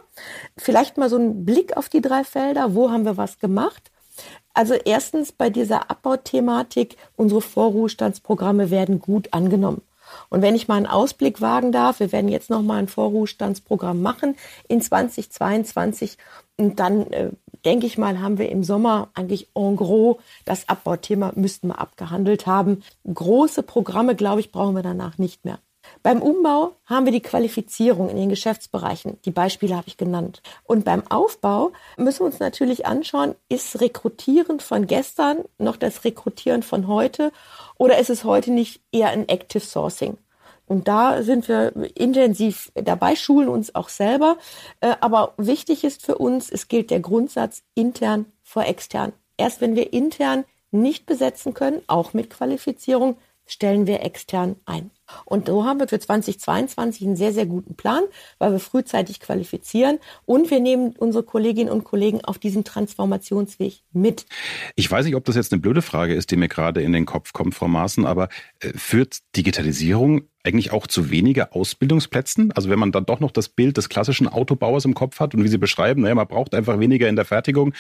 Vielleicht 0.59 0.99
mal 0.99 1.09
so 1.09 1.17
ein 1.17 1.47
Blick 1.47 1.75
auf 1.79 1.89
die 1.89 2.03
drei 2.03 2.23
Felder. 2.23 2.75
Wo 2.75 2.91
haben 2.91 3.07
wir 3.07 3.17
was 3.17 3.39
gemacht? 3.39 3.91
Also 4.59 4.75
erstens 4.75 5.31
bei 5.31 5.51
dieser 5.51 5.89
Abbauthematik, 5.89 6.97
unsere 7.15 7.41
Vorruhestandsprogramme 7.41 8.71
werden 8.71 8.99
gut 8.99 9.33
angenommen. 9.33 9.83
Und 10.31 10.43
wenn 10.43 10.57
ich 10.57 10.67
mal 10.67 10.75
einen 10.75 10.89
Ausblick 10.89 11.41
wagen 11.41 11.71
darf, 11.71 12.01
wir 12.01 12.11
werden 12.11 12.29
jetzt 12.29 12.51
noch 12.51 12.63
mal 12.63 12.79
ein 12.79 12.89
Vorruhestandsprogramm 12.89 14.03
machen 14.03 14.35
in 14.67 14.83
2022 14.83 16.19
und 16.57 16.81
dann 16.81 17.07
äh, 17.13 17.31
denke 17.65 17.87
ich 17.87 17.99
mal, 17.99 18.21
haben 18.21 18.39
wir 18.39 18.51
im 18.51 18.65
Sommer 18.65 19.11
eigentlich 19.15 19.49
en 19.55 19.77
gros 19.77 20.17
das 20.45 20.69
Abbauthema 20.69 21.31
müssten 21.37 21.69
wir 21.69 21.79
abgehandelt 21.79 22.49
haben. 22.49 22.83
Große 23.07 23.63
Programme, 23.63 24.17
glaube 24.17 24.41
ich, 24.41 24.51
brauchen 24.51 24.75
wir 24.75 24.83
danach 24.83 25.19
nicht 25.19 25.45
mehr. 25.45 25.61
Beim 26.03 26.23
Umbau 26.23 26.77
haben 26.87 27.07
wir 27.07 27.13
die 27.13 27.23
Qualifizierung 27.23 28.09
in 28.09 28.17
den 28.17 28.29
Geschäftsbereichen. 28.29 29.19
Die 29.25 29.31
Beispiele 29.31 29.77
habe 29.77 29.89
ich 29.89 29.97
genannt. 29.97 30.43
Und 30.65 30.85
beim 30.85 31.03
Aufbau 31.11 31.73
müssen 31.97 32.21
wir 32.21 32.27
uns 32.27 32.39
natürlich 32.39 32.87
anschauen, 32.87 33.35
ist 33.49 33.81
Rekrutieren 33.81 34.61
von 34.61 34.87
gestern 34.87 35.45
noch 35.59 35.77
das 35.77 36.05
Rekrutieren 36.05 36.63
von 36.63 36.87
heute 36.87 37.33
oder 37.77 37.99
ist 37.99 38.11
es 38.11 38.25
heute 38.25 38.53
nicht 38.53 38.81
eher 38.93 39.09
ein 39.09 39.29
Active 39.29 39.65
Sourcing? 39.65 40.19
Und 40.67 40.87
da 40.87 41.23
sind 41.23 41.49
wir 41.49 41.73
intensiv 41.97 42.71
dabei, 42.75 43.17
schulen 43.17 43.49
uns 43.49 43.75
auch 43.75 43.89
selber. 43.89 44.37
Äh, 44.81 44.97
aber 45.01 45.33
wichtig 45.39 45.83
ist 45.83 46.05
für 46.05 46.19
uns, 46.19 46.51
es 46.51 46.69
gilt 46.69 46.91
der 46.91 47.01
Grundsatz 47.01 47.63
intern 47.75 48.27
vor 48.43 48.67
extern. 48.67 49.13
Erst 49.39 49.63
wenn 49.63 49.77
wir 49.77 49.93
intern 49.95 50.45
nicht 50.71 51.07
besetzen 51.07 51.55
können, 51.55 51.81
auch 51.87 52.13
mit 52.13 52.29
Qualifizierung, 52.29 53.17
stellen 53.47 53.87
wir 53.87 54.03
extern 54.03 54.57
ein. 54.67 54.91
Und 55.25 55.49
so 55.49 55.65
haben 55.65 55.81
wir 55.81 55.89
für 55.89 55.99
2022 55.99 57.07
einen 57.07 57.17
sehr, 57.17 57.33
sehr 57.33 57.47
guten 57.47 57.75
Plan, 57.75 58.03
weil 58.39 58.53
wir 58.53 58.61
frühzeitig 58.61 59.21
qualifizieren 59.21 59.99
und 60.25 60.51
wir 60.51 60.61
nehmen 60.61 60.95
unsere 60.99 61.25
Kolleginnen 61.25 61.71
und 61.71 61.85
Kollegen 61.85 62.25
auf 62.25 62.39
diesem 62.39 62.65
Transformationsweg 62.65 63.81
mit. 63.93 64.27
Ich 64.77 64.91
weiß 64.91 65.05
nicht, 65.05 65.15
ob 65.15 65.25
das 65.25 65.37
jetzt 65.37 65.53
eine 65.53 65.61
blöde 65.61 65.83
Frage 65.83 66.15
ist, 66.15 66.31
die 66.31 66.37
mir 66.37 66.49
gerade 66.49 66.83
in 66.83 66.93
den 66.93 67.07
Kopf 67.07 67.33
kommt, 67.33 67.55
Frau 67.55 67.69
Maaßen, 67.69 68.05
aber 68.05 68.29
äh, 68.61 68.73
führt 68.75 69.19
Digitalisierung 69.37 70.29
eigentlich 70.45 70.73
auch 70.73 70.87
zu 70.87 71.11
weniger 71.11 71.55
Ausbildungsplätzen? 71.55 72.53
Also 72.53 72.71
wenn 72.71 72.79
man 72.79 72.93
dann 72.93 73.05
doch 73.05 73.21
noch 73.21 73.31
das 73.31 73.49
Bild 73.49 73.77
des 73.77 73.89
klassischen 73.89 74.29
Autobauers 74.29 74.85
im 74.85 74.95
Kopf 74.95 75.21
hat 75.21 75.35
und 75.35 75.45
wie 75.45 75.49
Sie 75.49 75.59
beschreiben, 75.59 76.03
naja, 76.03 76.15
man 76.15 76.27
braucht 76.27 76.55
einfach 76.55 76.79
weniger 76.81 77.09
in 77.09 77.17
der 77.17 77.25
Fertigung. 77.25 77.75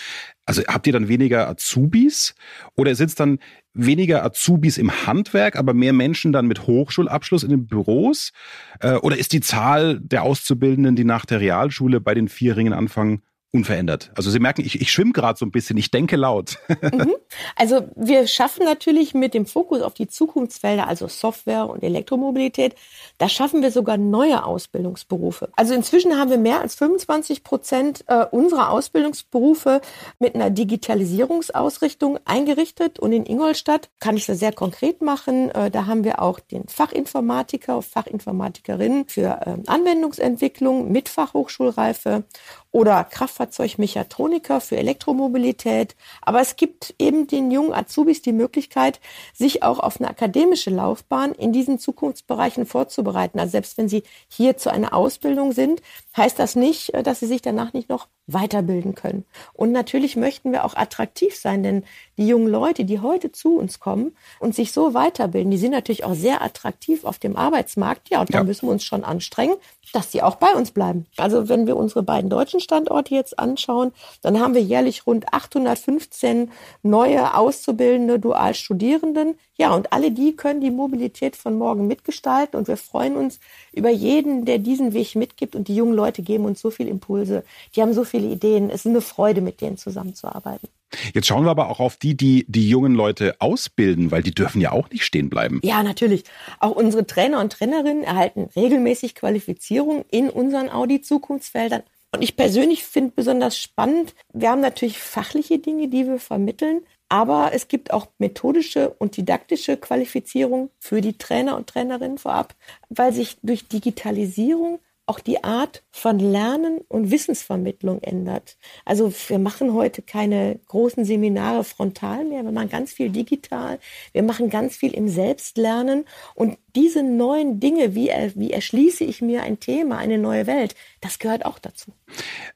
Also 0.44 0.62
habt 0.66 0.86
ihr 0.86 0.92
dann 0.92 1.08
weniger 1.08 1.48
Azubis 1.48 2.34
oder 2.76 2.94
sind 2.94 3.08
es 3.08 3.14
dann 3.14 3.38
weniger 3.74 4.24
Azubis 4.24 4.76
im 4.76 5.06
Handwerk, 5.06 5.56
aber 5.56 5.72
mehr 5.72 5.92
Menschen 5.92 6.32
dann 6.32 6.46
mit 6.46 6.66
Hochschulabschluss 6.66 7.17
in 7.42 7.50
den 7.50 7.66
Büros? 7.66 8.32
Äh, 8.80 8.94
oder 8.94 9.16
ist 9.16 9.32
die 9.32 9.40
Zahl 9.40 10.00
der 10.00 10.22
Auszubildenden, 10.22 10.96
die 10.96 11.04
nach 11.04 11.24
der 11.24 11.40
Realschule 11.40 12.00
bei 12.00 12.14
den 12.14 12.28
Vierringen 12.28 12.72
anfangen, 12.72 13.22
unverändert. 13.50 14.10
Also 14.14 14.30
Sie 14.30 14.40
merken, 14.40 14.62
ich, 14.62 14.80
ich 14.80 14.92
schwimme 14.92 15.12
gerade 15.12 15.38
so 15.38 15.46
ein 15.46 15.50
bisschen, 15.50 15.76
ich 15.78 15.90
denke 15.90 16.16
laut. 16.16 16.58
Mhm. 16.88 17.14
Also 17.54 17.88
wir 17.96 18.26
schaffen 18.26 18.64
natürlich 18.64 19.12
mit 19.12 19.34
dem 19.34 19.44
Fokus 19.44 19.82
auf 19.82 19.92
die 19.92 20.06
Zukunftsfelder, 20.06 20.88
also 20.88 21.06
Software 21.06 21.68
und 21.68 21.82
Elektromobilität, 21.82 22.74
da 23.18 23.28
schaffen 23.28 23.62
wir 23.62 23.70
sogar 23.70 23.98
neue 23.98 24.44
Ausbildungsberufe. 24.44 25.50
Also 25.54 25.74
inzwischen 25.74 26.16
haben 26.16 26.30
wir 26.30 26.38
mehr 26.38 26.60
als 26.60 26.76
25 26.76 27.44
Prozent 27.44 28.04
äh, 28.06 28.24
unserer 28.30 28.70
Ausbildungsberufe 28.70 29.80
mit 30.18 30.34
einer 30.34 30.50
Digitalisierungsausrichtung 30.50 32.18
eingerichtet. 32.24 32.98
Und 32.98 33.12
in 33.12 33.26
Ingolstadt 33.26 33.90
kann 34.00 34.16
ich 34.16 34.26
das 34.26 34.38
sehr 34.38 34.52
konkret 34.52 35.02
machen. 35.02 35.50
Äh, 35.50 35.70
da 35.70 35.86
haben 35.86 36.04
wir 36.04 36.22
auch 36.22 36.40
den 36.40 36.66
Fachinformatiker, 36.68 37.82
Fachinformatikerinnen 37.82 39.08
für 39.08 39.40
äh, 39.44 39.56
Anwendungsentwicklung 39.66 40.90
mit 40.90 41.08
Fachhochschulreife 41.08 42.24
oder 42.70 43.04
Kraftfahrzeugmechatroniker 43.38 44.60
für 44.60 44.76
Elektromobilität. 44.76 45.96
Aber 46.22 46.40
es 46.40 46.56
gibt 46.56 46.94
eben 46.98 47.26
den 47.26 47.50
jungen 47.50 47.72
Azubis 47.72 48.22
die 48.22 48.32
Möglichkeit, 48.32 49.00
sich 49.32 49.62
auch 49.62 49.78
auf 49.78 50.00
eine 50.00 50.10
akademische 50.10 50.70
Laufbahn 50.70 51.32
in 51.32 51.52
diesen 51.52 51.78
Zukunftsbereichen 51.78 52.66
vorzubereiten. 52.66 53.38
Also 53.38 53.52
selbst 53.52 53.78
wenn 53.78 53.88
sie 53.88 54.02
hier 54.28 54.56
zu 54.56 54.70
einer 54.70 54.92
Ausbildung 54.92 55.52
sind, 55.52 55.80
heißt 56.16 56.38
das 56.38 56.56
nicht, 56.56 56.94
äh, 56.94 57.02
dass 57.02 57.20
sie 57.20 57.26
sich 57.26 57.42
danach 57.42 57.72
nicht 57.72 57.88
noch 57.88 58.08
weiterbilden 58.28 58.94
können. 58.94 59.24
Und 59.54 59.72
natürlich 59.72 60.14
möchten 60.14 60.52
wir 60.52 60.64
auch 60.64 60.76
attraktiv 60.76 61.34
sein, 61.34 61.62
denn 61.62 61.84
die 62.16 62.28
jungen 62.28 62.46
Leute, 62.46 62.84
die 62.84 63.00
heute 63.00 63.32
zu 63.32 63.56
uns 63.56 63.80
kommen 63.80 64.16
und 64.38 64.54
sich 64.54 64.72
so 64.72 64.94
weiterbilden, 64.94 65.50
die 65.50 65.58
sind 65.58 65.72
natürlich 65.72 66.04
auch 66.04 66.14
sehr 66.14 66.42
attraktiv 66.42 67.04
auf 67.04 67.18
dem 67.18 67.36
Arbeitsmarkt. 67.36 68.10
Ja, 68.10 68.20
und 68.20 68.32
da 68.32 68.38
ja. 68.38 68.44
müssen 68.44 68.68
wir 68.68 68.72
uns 68.72 68.84
schon 68.84 69.02
anstrengen, 69.02 69.56
dass 69.92 70.12
sie 70.12 70.22
auch 70.22 70.36
bei 70.36 70.52
uns 70.52 70.70
bleiben. 70.70 71.06
Also 71.16 71.48
wenn 71.48 71.66
wir 71.66 71.76
unsere 71.76 72.02
beiden 72.02 72.28
deutschen 72.28 72.60
Standorte 72.60 73.14
jetzt 73.14 73.38
anschauen, 73.38 73.92
dann 74.22 74.38
haben 74.38 74.54
wir 74.54 74.62
jährlich 74.62 75.06
rund 75.06 75.32
815 75.32 76.50
neue 76.82 77.34
auszubildende 77.34 78.20
Dualstudierenden. 78.20 79.38
Ja, 79.60 79.74
und 79.74 79.92
alle 79.92 80.12
die 80.12 80.36
können 80.36 80.60
die 80.60 80.70
Mobilität 80.70 81.34
von 81.34 81.58
morgen 81.58 81.88
mitgestalten 81.88 82.56
und 82.56 82.68
wir 82.68 82.76
freuen 82.76 83.16
uns 83.16 83.40
über 83.72 83.90
jeden, 83.90 84.44
der 84.44 84.58
diesen 84.58 84.94
Weg 84.94 85.16
mitgibt 85.16 85.56
und 85.56 85.66
die 85.66 85.74
jungen 85.74 85.94
Leute 85.94 86.22
geben 86.22 86.44
uns 86.44 86.60
so 86.60 86.70
viele 86.70 86.90
Impulse. 86.90 87.44
Die 87.74 87.82
haben 87.82 87.92
so 87.92 88.04
viele 88.04 88.28
Ideen. 88.28 88.70
Es 88.70 88.84
ist 88.84 88.86
eine 88.86 89.00
Freude, 89.00 89.40
mit 89.40 89.60
denen 89.60 89.76
zusammenzuarbeiten. 89.76 90.68
Jetzt 91.12 91.26
schauen 91.26 91.44
wir 91.44 91.50
aber 91.50 91.68
auch 91.70 91.80
auf 91.80 91.96
die, 91.96 92.16
die 92.16 92.46
die 92.48 92.68
jungen 92.68 92.94
Leute 92.94 93.34
ausbilden, 93.40 94.10
weil 94.12 94.22
die 94.22 94.34
dürfen 94.34 94.60
ja 94.60 94.70
auch 94.70 94.88
nicht 94.90 95.04
stehen 95.04 95.28
bleiben. 95.28 95.60
Ja, 95.64 95.82
natürlich. 95.82 96.22
Auch 96.60 96.76
unsere 96.76 97.06
Trainer 97.06 97.40
und 97.40 97.52
Trainerinnen 97.52 98.04
erhalten 98.04 98.48
regelmäßig 98.54 99.16
Qualifizierung 99.16 100.04
in 100.10 100.30
unseren 100.30 100.70
Audi-Zukunftsfeldern. 100.70 101.82
Und 102.14 102.22
ich 102.22 102.36
persönlich 102.36 102.84
finde 102.84 103.12
besonders 103.14 103.58
spannend, 103.58 104.14
wir 104.32 104.50
haben 104.50 104.62
natürlich 104.62 104.98
fachliche 104.98 105.58
Dinge, 105.58 105.88
die 105.88 106.06
wir 106.06 106.18
vermitteln, 106.18 106.80
aber 107.08 107.52
es 107.54 107.68
gibt 107.68 107.92
auch 107.92 108.08
methodische 108.18 108.90
und 108.90 109.16
didaktische 109.16 109.76
Qualifizierung 109.76 110.70
für 110.78 111.00
die 111.00 111.16
Trainer 111.16 111.56
und 111.56 111.68
Trainerinnen 111.68 112.18
vorab, 112.18 112.54
weil 112.88 113.12
sich 113.12 113.38
durch 113.42 113.68
Digitalisierung 113.68 114.80
auch 115.08 115.20
die 115.20 115.42
Art 115.42 115.82
von 115.90 116.18
Lernen 116.18 116.80
und 116.88 117.10
Wissensvermittlung 117.10 118.02
ändert. 118.02 118.58
Also 118.84 119.12
wir 119.28 119.38
machen 119.38 119.72
heute 119.72 120.02
keine 120.02 120.60
großen 120.68 121.04
Seminare 121.04 121.64
frontal 121.64 122.24
mehr, 122.24 122.44
wir 122.44 122.52
machen 122.52 122.68
ganz 122.68 122.92
viel 122.92 123.08
digital, 123.08 123.78
wir 124.12 124.22
machen 124.22 124.50
ganz 124.50 124.76
viel 124.76 124.92
im 124.92 125.08
Selbstlernen 125.08 126.04
und 126.34 126.58
diese 126.76 127.02
neuen 127.02 127.58
Dinge, 127.58 127.94
wie, 127.94 128.10
wie 128.34 128.52
erschließe 128.52 129.02
ich 129.02 129.20
mir 129.20 129.42
ein 129.42 129.58
Thema, 129.58 129.98
eine 129.98 130.18
neue 130.18 130.46
Welt, 130.46 130.74
das 131.00 131.18
gehört 131.18 131.44
auch 131.44 131.58
dazu. 131.58 131.92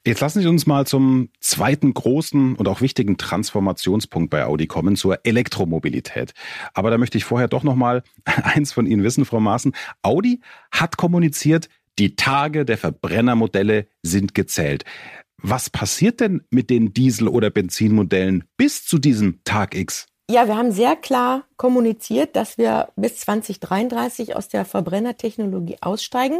Jetzt 0.06 0.20
lassen 0.20 0.42
Sie 0.42 0.48
uns 0.48 0.66
mal 0.66 0.86
zum 0.86 1.30
zweiten 1.40 1.92
großen 1.94 2.54
und 2.56 2.68
auch 2.68 2.80
wichtigen 2.80 3.16
Transformationspunkt 3.16 4.30
bei 4.30 4.44
Audi 4.44 4.66
kommen, 4.66 4.96
zur 4.96 5.24
Elektromobilität. 5.24 6.34
Aber 6.74 6.90
da 6.90 6.98
möchte 6.98 7.18
ich 7.18 7.24
vorher 7.24 7.48
doch 7.48 7.62
noch 7.62 7.74
mal 7.74 8.02
eins 8.24 8.72
von 8.72 8.86
Ihnen 8.86 9.02
wissen, 9.02 9.24
Frau 9.24 9.40
Maaßen. 9.40 9.72
Audi 10.02 10.40
hat 10.70 10.96
kommuniziert, 10.96 11.68
die 11.98 12.16
Tage 12.16 12.64
der 12.64 12.78
Verbrennermodelle 12.78 13.86
sind 14.02 14.34
gezählt. 14.34 14.84
Was 15.36 15.70
passiert 15.70 16.20
denn 16.20 16.42
mit 16.50 16.70
den 16.70 16.94
Diesel- 16.94 17.28
oder 17.28 17.50
Benzinmodellen 17.50 18.44
bis 18.56 18.84
zu 18.84 18.98
diesem 18.98 19.40
Tag 19.44 19.74
X? 19.74 20.06
Ja, 20.30 20.46
wir 20.46 20.56
haben 20.56 20.70
sehr 20.70 20.96
klar 20.96 21.44
kommuniziert, 21.56 22.36
dass 22.36 22.56
wir 22.56 22.88
bis 22.96 23.18
2033 23.18 24.36
aus 24.36 24.48
der 24.48 24.64
Verbrennertechnologie 24.64 25.78
aussteigen. 25.80 26.38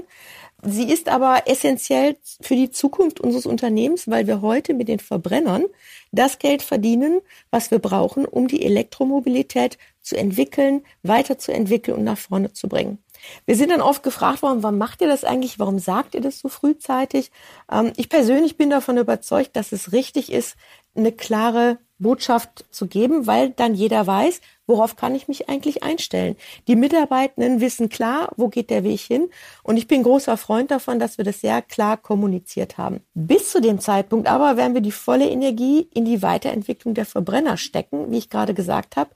Sie 0.63 0.91
ist 0.91 1.09
aber 1.09 1.43
essentiell 1.47 2.17
für 2.41 2.55
die 2.55 2.71
Zukunft 2.71 3.21
unseres 3.21 3.45
Unternehmens, 3.45 4.09
weil 4.09 4.29
wir 4.29 4.41
heute 4.41 4.73
mit 4.73 4.87
den 4.89 5.01
Verbrennern 5.01 5.65
das 6.13 6.39
Geld 6.39 6.63
verdienen, 6.63 7.21
was 7.51 7.73
wir 7.73 7.81
brauchen, 7.81 8.25
um 8.25 8.47
die 8.47 8.65
Elektromobilität 8.65 9.77
zu 10.01 10.17
entwickeln, 10.17 10.85
weiterzuentwickeln 11.03 11.99
und 11.99 12.05
nach 12.05 12.19
vorne 12.19 12.53
zu 12.53 12.69
bringen. 12.69 12.99
Wir 13.47 13.57
sind 13.57 13.71
dann 13.71 13.81
oft 13.81 14.03
gefragt 14.03 14.43
worden, 14.43 14.63
warum 14.63 14.79
macht 14.79 15.01
ihr 15.01 15.09
das 15.09 15.25
eigentlich? 15.25 15.59
Warum 15.59 15.79
sagt 15.79 16.15
ihr 16.15 16.21
das 16.21 16.39
so 16.39 16.49
frühzeitig? 16.49 17.31
Ähm, 17.71 17.93
ich 17.97 18.09
persönlich 18.09 18.57
bin 18.57 18.71
davon 18.71 18.99
überzeugt, 18.99 19.57
dass 19.57 19.73
es 19.73 19.93
richtig 19.93 20.33
ist, 20.33 20.57
eine 20.95 21.13
klare 21.13 21.79
Botschaft 22.03 22.67
zu 22.71 22.87
geben, 22.87 23.27
weil 23.27 23.51
dann 23.51 23.75
jeder 23.75 24.07
weiß, 24.07 24.41
worauf 24.67 24.97
kann 24.97 25.15
ich 25.15 25.29
mich 25.29 25.49
eigentlich 25.49 25.83
einstellen. 25.83 26.37
Die 26.67 26.77
Mitarbeitenden 26.77 27.61
wissen 27.61 27.89
klar, 27.89 28.31
wo 28.37 28.49
geht 28.49 28.71
der 28.71 28.85
Weg 28.85 29.01
hin. 29.01 29.31
Und 29.63 29.77
ich 29.77 29.87
bin 29.87 30.03
großer 30.03 30.37
Freund 30.37 30.71
davon, 30.71 30.99
dass 30.99 31.17
wir 31.17 31.25
das 31.25 31.41
sehr 31.41 31.63
klar 31.63 31.97
kommuniziert 31.97 32.77
haben. 32.77 33.01
Bis 33.15 33.51
zu 33.51 33.61
dem 33.61 33.79
Zeitpunkt 33.81 34.27
aber 34.27 34.57
werden 34.57 34.75
wir 34.75 34.83
die 34.83 34.93
volle 34.93 35.31
Energie 35.31 35.89
in 35.95 36.05
die 36.05 36.23
Weiterentwicklung 36.23 36.95
der 36.95 37.07
Verbrenner 37.07 37.57
stecken, 37.57 38.11
wie 38.11 38.19
ich 38.19 38.29
gerade 38.29 38.53
gesagt 38.53 38.97
habe. 38.97 39.11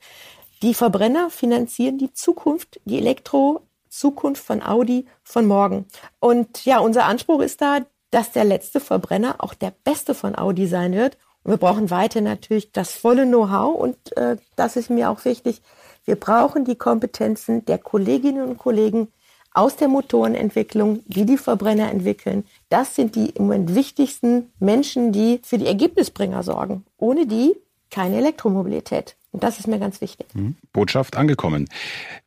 Die 0.62 0.72
Verbrenner 0.72 1.28
finanzieren 1.28 1.98
die 1.98 2.12
Zukunft, 2.12 2.80
die 2.84 2.96
Elektro 2.96 3.60
Zukunft 3.99 4.43
von 4.43 4.62
Audi 4.62 5.07
von 5.23 5.47
morgen. 5.47 5.87
Und 6.21 6.65
ja, 6.65 6.79
unser 6.79 7.05
Anspruch 7.05 7.41
ist 7.41 7.61
da, 7.61 7.81
dass 8.11 8.33
der 8.33 8.45
letzte 8.45 8.81
Verbrenner 8.81 9.37
auch 9.38 9.55
der 9.55 9.73
beste 9.85 10.15
von 10.15 10.37
Audi 10.37 10.67
sein 10.67 10.95
wird. 10.95 11.19
Und 11.43 11.53
wir 11.53 11.59
brauchen 11.59 11.91
weiter 11.91 12.21
natürlich 12.21 12.73
das 12.73 12.93
volle 12.93 13.26
Know-how 13.26 13.76
und 13.76 14.17
äh, 14.17 14.37
das 14.57 14.76
ist 14.76 14.91
mir 14.91 15.11
auch 15.11 15.25
wichtig. 15.25 15.62
Wir 16.05 16.17
brauchen 16.17 16.65
die 16.65 16.76
Kompetenzen 16.76 17.65
der 17.65 17.79
Kolleginnen 17.79 18.49
und 18.49 18.59
Kollegen 18.59 19.09
aus 19.53 19.76
der 19.76 19.88
Motorenentwicklung, 19.88 21.03
die 21.07 21.25
die 21.25 21.38
Verbrenner 21.38 21.91
entwickeln. 21.91 22.45
Das 22.69 22.95
sind 22.95 23.17
die 23.17 23.31
im 23.31 23.45
Moment 23.45 23.75
wichtigsten 23.75 24.53
Menschen, 24.59 25.12
die 25.12 25.41
für 25.43 25.57
die 25.57 25.67
Ergebnisbringer 25.67 26.43
sorgen. 26.43 26.85
Ohne 26.99 27.26
die 27.26 27.57
keine 27.91 28.17
Elektromobilität. 28.19 29.17
Und 29.37 29.43
das 29.43 29.59
ist 29.59 29.69
mir 29.69 29.78
ganz 29.78 30.00
wichtig. 30.00 30.28
Mhm. 30.33 30.57
Botschaft 30.73 31.14
angekommen. 31.14 31.69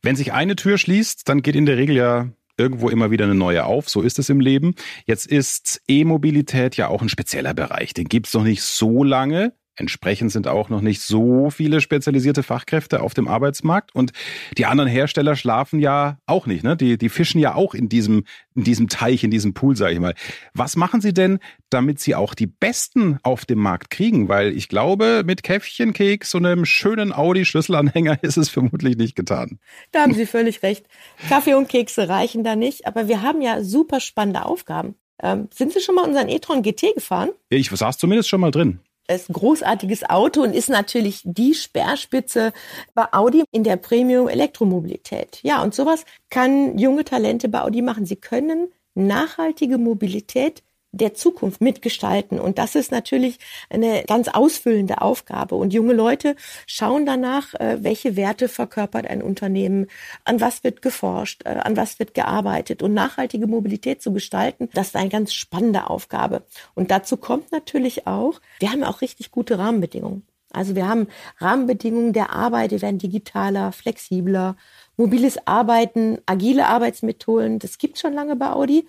Wenn 0.00 0.14
sich 0.14 0.32
eine 0.32 0.54
Tür 0.54 0.78
schließt, 0.78 1.28
dann 1.28 1.42
geht 1.42 1.56
in 1.56 1.66
der 1.66 1.76
Regel 1.76 1.96
ja 1.96 2.28
irgendwo 2.56 2.88
immer 2.88 3.10
wieder 3.10 3.24
eine 3.24 3.34
neue 3.34 3.64
auf. 3.64 3.88
So 3.88 4.02
ist 4.02 4.20
es 4.20 4.28
im 4.28 4.38
Leben. 4.38 4.76
Jetzt 5.06 5.26
ist 5.26 5.82
E-Mobilität 5.88 6.76
ja 6.76 6.86
auch 6.86 7.02
ein 7.02 7.08
spezieller 7.08 7.52
Bereich. 7.52 7.94
Den 7.94 8.04
gibt 8.06 8.28
es 8.28 8.34
noch 8.34 8.44
nicht 8.44 8.62
so 8.62 9.02
lange. 9.02 9.54
Entsprechend 9.80 10.30
sind 10.30 10.46
auch 10.46 10.68
noch 10.68 10.82
nicht 10.82 11.00
so 11.00 11.48
viele 11.48 11.80
spezialisierte 11.80 12.42
Fachkräfte 12.42 13.00
auf 13.00 13.14
dem 13.14 13.28
Arbeitsmarkt 13.28 13.94
und 13.94 14.12
die 14.58 14.66
anderen 14.66 14.90
Hersteller 14.90 15.36
schlafen 15.36 15.80
ja 15.80 16.18
auch 16.26 16.46
nicht. 16.46 16.62
Ne? 16.62 16.76
Die, 16.76 16.98
die 16.98 17.08
fischen 17.08 17.40
ja 17.40 17.54
auch 17.54 17.72
in 17.72 17.88
diesem, 17.88 18.24
in 18.54 18.62
diesem 18.62 18.90
Teich, 18.90 19.24
in 19.24 19.30
diesem 19.30 19.54
Pool, 19.54 19.76
sage 19.76 19.94
ich 19.94 20.00
mal. 20.00 20.14
Was 20.52 20.76
machen 20.76 21.00
Sie 21.00 21.14
denn, 21.14 21.38
damit 21.70 21.98
Sie 21.98 22.14
auch 22.14 22.34
die 22.34 22.46
Besten 22.46 23.18
auf 23.22 23.46
dem 23.46 23.58
Markt 23.58 23.88
kriegen? 23.88 24.28
Weil 24.28 24.54
ich 24.54 24.68
glaube, 24.68 25.22
mit 25.24 25.42
Käffchenkeks 25.42 26.34
und 26.34 26.44
einem 26.44 26.66
schönen 26.66 27.14
Audi-Schlüsselanhänger 27.14 28.18
ist 28.22 28.36
es 28.36 28.50
vermutlich 28.50 28.98
nicht 28.98 29.16
getan. 29.16 29.58
Da 29.92 30.02
haben 30.02 30.12
Sie 30.12 30.26
völlig 30.26 30.62
recht. 30.62 30.84
Kaffee 31.30 31.54
und 31.54 31.70
Kekse 31.70 32.10
reichen 32.10 32.44
da 32.44 32.54
nicht, 32.54 32.86
aber 32.86 33.08
wir 33.08 33.22
haben 33.22 33.40
ja 33.40 33.64
super 33.64 34.00
spannende 34.00 34.44
Aufgaben. 34.44 34.94
Ähm, 35.22 35.48
sind 35.54 35.72
Sie 35.72 35.80
schon 35.80 35.94
mal 35.94 36.06
unseren 36.06 36.28
e-tron 36.28 36.62
GT 36.62 36.94
gefahren? 36.94 37.30
Ich 37.48 37.70
saß 37.70 37.96
zumindest 37.96 38.28
schon 38.28 38.40
mal 38.40 38.50
drin. 38.50 38.80
Ist 39.14 39.30
ein 39.30 39.34
großartiges 39.34 40.08
Auto 40.08 40.42
und 40.42 40.54
ist 40.54 40.68
natürlich 40.68 41.22
die 41.24 41.54
Speerspitze 41.54 42.52
bei 42.94 43.06
Audi 43.12 43.44
in 43.50 43.64
der 43.64 43.76
Premium 43.76 44.28
Elektromobilität. 44.28 45.40
Ja, 45.42 45.62
und 45.62 45.74
sowas 45.74 46.04
kann 46.30 46.78
junge 46.78 47.04
Talente 47.04 47.48
bei 47.48 47.62
Audi 47.62 47.82
machen. 47.82 48.06
Sie 48.06 48.16
können 48.16 48.72
nachhaltige 48.94 49.78
Mobilität 49.78 50.62
der 50.92 51.14
Zukunft 51.14 51.60
mitgestalten. 51.60 52.40
Und 52.40 52.58
das 52.58 52.74
ist 52.74 52.90
natürlich 52.90 53.38
eine 53.68 54.04
ganz 54.06 54.28
ausfüllende 54.28 55.00
Aufgabe. 55.02 55.54
Und 55.54 55.72
junge 55.72 55.92
Leute 55.92 56.36
schauen 56.66 57.06
danach, 57.06 57.54
äh, 57.54 57.78
welche 57.82 58.16
Werte 58.16 58.48
verkörpert 58.48 59.06
ein 59.06 59.22
Unternehmen, 59.22 59.86
an 60.24 60.40
was 60.40 60.64
wird 60.64 60.82
geforscht, 60.82 61.42
äh, 61.44 61.50
an 61.50 61.76
was 61.76 61.98
wird 61.98 62.14
gearbeitet. 62.14 62.82
Und 62.82 62.94
nachhaltige 62.94 63.46
Mobilität 63.46 64.02
zu 64.02 64.12
gestalten, 64.12 64.68
das 64.74 64.88
ist 64.88 64.96
eine 64.96 65.10
ganz 65.10 65.32
spannende 65.32 65.88
Aufgabe. 65.88 66.42
Und 66.74 66.90
dazu 66.90 67.16
kommt 67.16 67.52
natürlich 67.52 68.06
auch, 68.06 68.40
wir 68.58 68.72
haben 68.72 68.84
auch 68.84 69.00
richtig 69.00 69.30
gute 69.30 69.58
Rahmenbedingungen. 69.58 70.26
Also 70.52 70.74
wir 70.74 70.88
haben 70.88 71.06
Rahmenbedingungen 71.38 72.12
der 72.12 72.30
Arbeit, 72.30 72.72
die 72.72 72.82
werden 72.82 72.98
digitaler, 72.98 73.70
flexibler, 73.70 74.56
mobiles 74.96 75.46
Arbeiten, 75.46 76.18
agile 76.26 76.66
Arbeitsmethoden, 76.66 77.60
das 77.60 77.78
gibt 77.78 77.98
schon 77.98 78.14
lange 78.14 78.34
bei 78.34 78.50
Audi. 78.50 78.86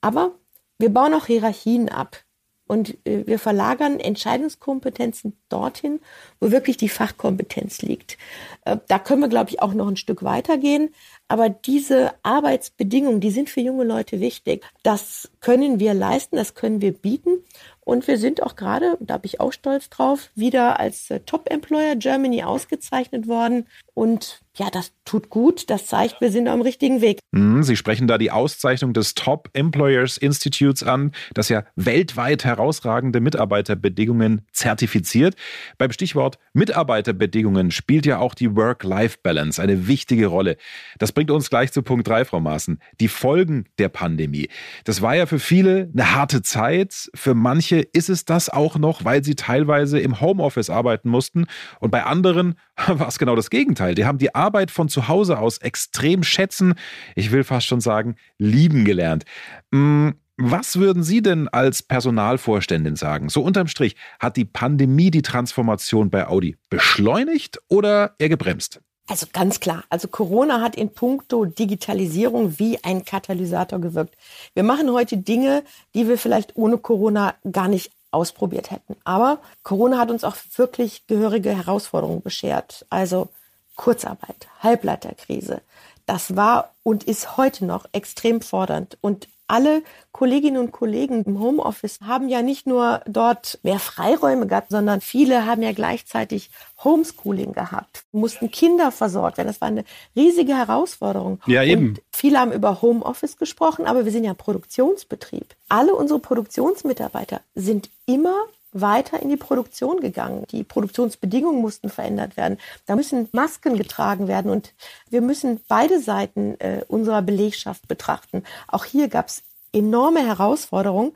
Aber 0.00 0.32
wir 0.78 0.92
bauen 0.92 1.14
auch 1.14 1.26
Hierarchien 1.26 1.88
ab 1.88 2.24
und 2.66 2.96
äh, 3.06 3.26
wir 3.26 3.38
verlagern 3.38 4.00
Entscheidungskompetenzen 4.00 5.36
dorthin, 5.48 6.00
wo 6.40 6.50
wirklich 6.50 6.76
die 6.76 6.88
Fachkompetenz 6.88 7.82
liegt. 7.82 8.16
Äh, 8.64 8.78
da 8.88 8.98
können 8.98 9.20
wir, 9.20 9.28
glaube 9.28 9.50
ich, 9.50 9.60
auch 9.60 9.74
noch 9.74 9.88
ein 9.88 9.96
Stück 9.96 10.22
weitergehen. 10.22 10.94
Aber 11.28 11.48
diese 11.48 12.12
Arbeitsbedingungen, 12.22 13.20
die 13.20 13.30
sind 13.30 13.48
für 13.48 13.60
junge 13.60 13.84
Leute 13.84 14.20
wichtig. 14.20 14.64
Das 14.82 15.30
können 15.40 15.80
wir 15.80 15.94
leisten, 15.94 16.36
das 16.36 16.54
können 16.54 16.82
wir 16.82 16.92
bieten. 16.92 17.38
Und 17.84 18.08
wir 18.08 18.18
sind 18.18 18.42
auch 18.42 18.56
gerade, 18.56 18.96
da 19.00 19.18
bin 19.18 19.28
ich 19.28 19.40
auch 19.40 19.52
stolz 19.52 19.90
drauf, 19.90 20.30
wieder 20.34 20.80
als 20.80 21.10
äh, 21.10 21.20
Top 21.20 21.50
Employer 21.50 21.96
Germany 21.96 22.42
ausgezeichnet 22.42 23.28
worden. 23.28 23.66
Und 23.92 24.40
ja, 24.56 24.70
das 24.70 24.92
tut 25.04 25.30
gut. 25.30 25.68
Das 25.68 25.86
zeigt, 25.86 26.20
wir 26.20 26.30
sind 26.30 26.48
am 26.48 26.60
richtigen 26.62 27.00
Weg. 27.00 27.18
Mhm, 27.32 27.62
Sie 27.64 27.76
sprechen 27.76 28.06
da 28.06 28.18
die 28.18 28.30
Auszeichnung 28.30 28.92
des 28.94 29.14
Top 29.14 29.50
Employers 29.52 30.16
Institutes 30.16 30.82
an, 30.82 31.12
das 31.34 31.48
ja 31.48 31.64
weltweit 31.74 32.44
herausragende 32.44 33.20
Mitarbeiterbedingungen 33.20 34.46
zertifiziert. 34.52 35.34
Beim 35.76 35.90
Stichwort 35.90 36.38
Mitarbeiterbedingungen 36.52 37.70
spielt 37.70 38.06
ja 38.06 38.18
auch 38.18 38.34
die 38.34 38.54
Work-Life-Balance 38.54 39.60
eine 39.60 39.88
wichtige 39.88 40.26
Rolle. 40.26 40.56
Das 40.98 41.12
bringt 41.14 41.30
uns 41.30 41.50
gleich 41.50 41.72
zu 41.72 41.82
Punkt 41.82 42.06
3, 42.08 42.24
Frau 42.24 42.40
Maaßen. 42.40 42.78
Die 43.00 43.08
Folgen 43.08 43.66
der 43.78 43.88
Pandemie. 43.88 44.48
Das 44.84 45.00
war 45.02 45.16
ja 45.16 45.26
für 45.26 45.38
viele 45.38 45.90
eine 45.92 46.14
harte 46.14 46.42
Zeit. 46.42 47.10
Für 47.14 47.34
manche 47.34 47.80
ist 47.80 48.10
es 48.10 48.24
das 48.24 48.50
auch 48.50 48.76
noch, 48.76 49.04
weil 49.04 49.24
sie 49.24 49.34
teilweise 49.34 49.98
im 50.00 50.20
Homeoffice 50.20 50.70
arbeiten 50.70 51.08
mussten. 51.08 51.46
Und 51.80 51.90
bei 51.90 52.04
anderen 52.04 52.56
war 52.86 53.08
es 53.08 53.18
genau 53.18 53.36
das 53.36 53.50
Gegenteil. 53.50 53.94
Die 53.94 54.04
haben 54.04 54.18
die 54.18 54.34
Arbeit 54.34 54.70
von 54.70 54.88
zu 54.88 55.08
Hause 55.08 55.38
aus 55.38 55.58
extrem 55.58 56.22
schätzen, 56.22 56.74
ich 57.14 57.30
will 57.32 57.44
fast 57.44 57.66
schon 57.66 57.80
sagen, 57.80 58.16
lieben 58.38 58.84
gelernt. 58.84 59.24
Hm, 59.72 60.14
was 60.36 60.78
würden 60.78 61.04
Sie 61.04 61.22
denn 61.22 61.48
als 61.48 61.82
Personalvorständin 61.82 62.96
sagen? 62.96 63.28
So 63.28 63.42
unterm 63.42 63.68
Strich, 63.68 63.94
hat 64.18 64.36
die 64.36 64.44
Pandemie 64.44 65.12
die 65.12 65.22
Transformation 65.22 66.10
bei 66.10 66.26
Audi 66.26 66.56
beschleunigt 66.70 67.60
oder 67.68 68.16
eher 68.18 68.28
gebremst? 68.28 68.80
Also 69.06 69.26
ganz 69.32 69.60
klar. 69.60 69.84
Also 69.90 70.08
Corona 70.08 70.60
hat 70.62 70.76
in 70.76 70.90
puncto 70.90 71.44
Digitalisierung 71.44 72.58
wie 72.58 72.82
ein 72.82 73.04
Katalysator 73.04 73.78
gewirkt. 73.78 74.14
Wir 74.54 74.62
machen 74.62 74.90
heute 74.92 75.18
Dinge, 75.18 75.62
die 75.94 76.08
wir 76.08 76.16
vielleicht 76.16 76.56
ohne 76.56 76.78
Corona 76.78 77.34
gar 77.50 77.68
nicht 77.68 77.92
ausprobiert 78.10 78.70
hätten. 78.70 78.96
Aber 79.04 79.40
Corona 79.62 79.98
hat 79.98 80.10
uns 80.10 80.24
auch 80.24 80.36
wirklich 80.56 81.06
gehörige 81.06 81.54
Herausforderungen 81.54 82.22
beschert. 82.22 82.86
Also 82.88 83.28
Kurzarbeit, 83.76 84.48
Halbleiterkrise. 84.60 85.60
Das 86.06 86.36
war 86.36 86.72
und 86.82 87.04
ist 87.04 87.36
heute 87.36 87.66
noch 87.66 87.86
extrem 87.92 88.40
fordernd. 88.40 88.96
Und 89.00 89.28
alle 89.46 89.82
Kolleginnen 90.12 90.58
und 90.58 90.72
Kollegen 90.72 91.24
im 91.24 91.40
Homeoffice 91.40 91.98
haben 92.02 92.28
ja 92.28 92.42
nicht 92.42 92.66
nur 92.66 93.02
dort 93.06 93.58
mehr 93.62 93.78
Freiräume 93.78 94.46
gehabt, 94.46 94.70
sondern 94.70 95.00
viele 95.00 95.46
haben 95.46 95.62
ja 95.62 95.72
gleichzeitig 95.72 96.50
Homeschooling 96.82 97.52
gehabt, 97.52 98.04
mussten 98.12 98.50
Kinder 98.50 98.92
versorgt 98.92 99.38
werden. 99.38 99.48
Das 99.48 99.60
war 99.60 99.68
eine 99.68 99.84
riesige 100.14 100.56
Herausforderung. 100.56 101.40
Ja, 101.46 101.62
eben. 101.62 101.88
Und 101.88 102.02
viele 102.12 102.38
haben 102.38 102.52
über 102.52 102.80
Homeoffice 102.80 103.36
gesprochen, 103.36 103.86
aber 103.86 104.04
wir 104.04 104.12
sind 104.12 104.24
ja 104.24 104.34
Produktionsbetrieb. 104.34 105.54
Alle 105.68 105.94
unsere 105.94 106.20
Produktionsmitarbeiter 106.20 107.40
sind 107.54 107.90
immer 108.06 108.36
weiter 108.74 109.22
in 109.22 109.30
die 109.30 109.36
Produktion 109.36 110.00
gegangen. 110.00 110.44
Die 110.50 110.64
Produktionsbedingungen 110.64 111.62
mussten 111.62 111.88
verändert 111.88 112.36
werden. 112.36 112.58
Da 112.86 112.96
müssen 112.96 113.28
Masken 113.32 113.78
getragen 113.78 114.28
werden 114.28 114.50
und 114.50 114.74
wir 115.08 115.22
müssen 115.22 115.60
beide 115.68 116.00
Seiten 116.00 116.60
äh, 116.60 116.84
unserer 116.88 117.22
Belegschaft 117.22 117.88
betrachten. 117.88 118.42
Auch 118.68 118.84
hier 118.84 119.08
gab 119.08 119.28
es 119.28 119.42
enorme 119.72 120.26
Herausforderungen. 120.26 121.12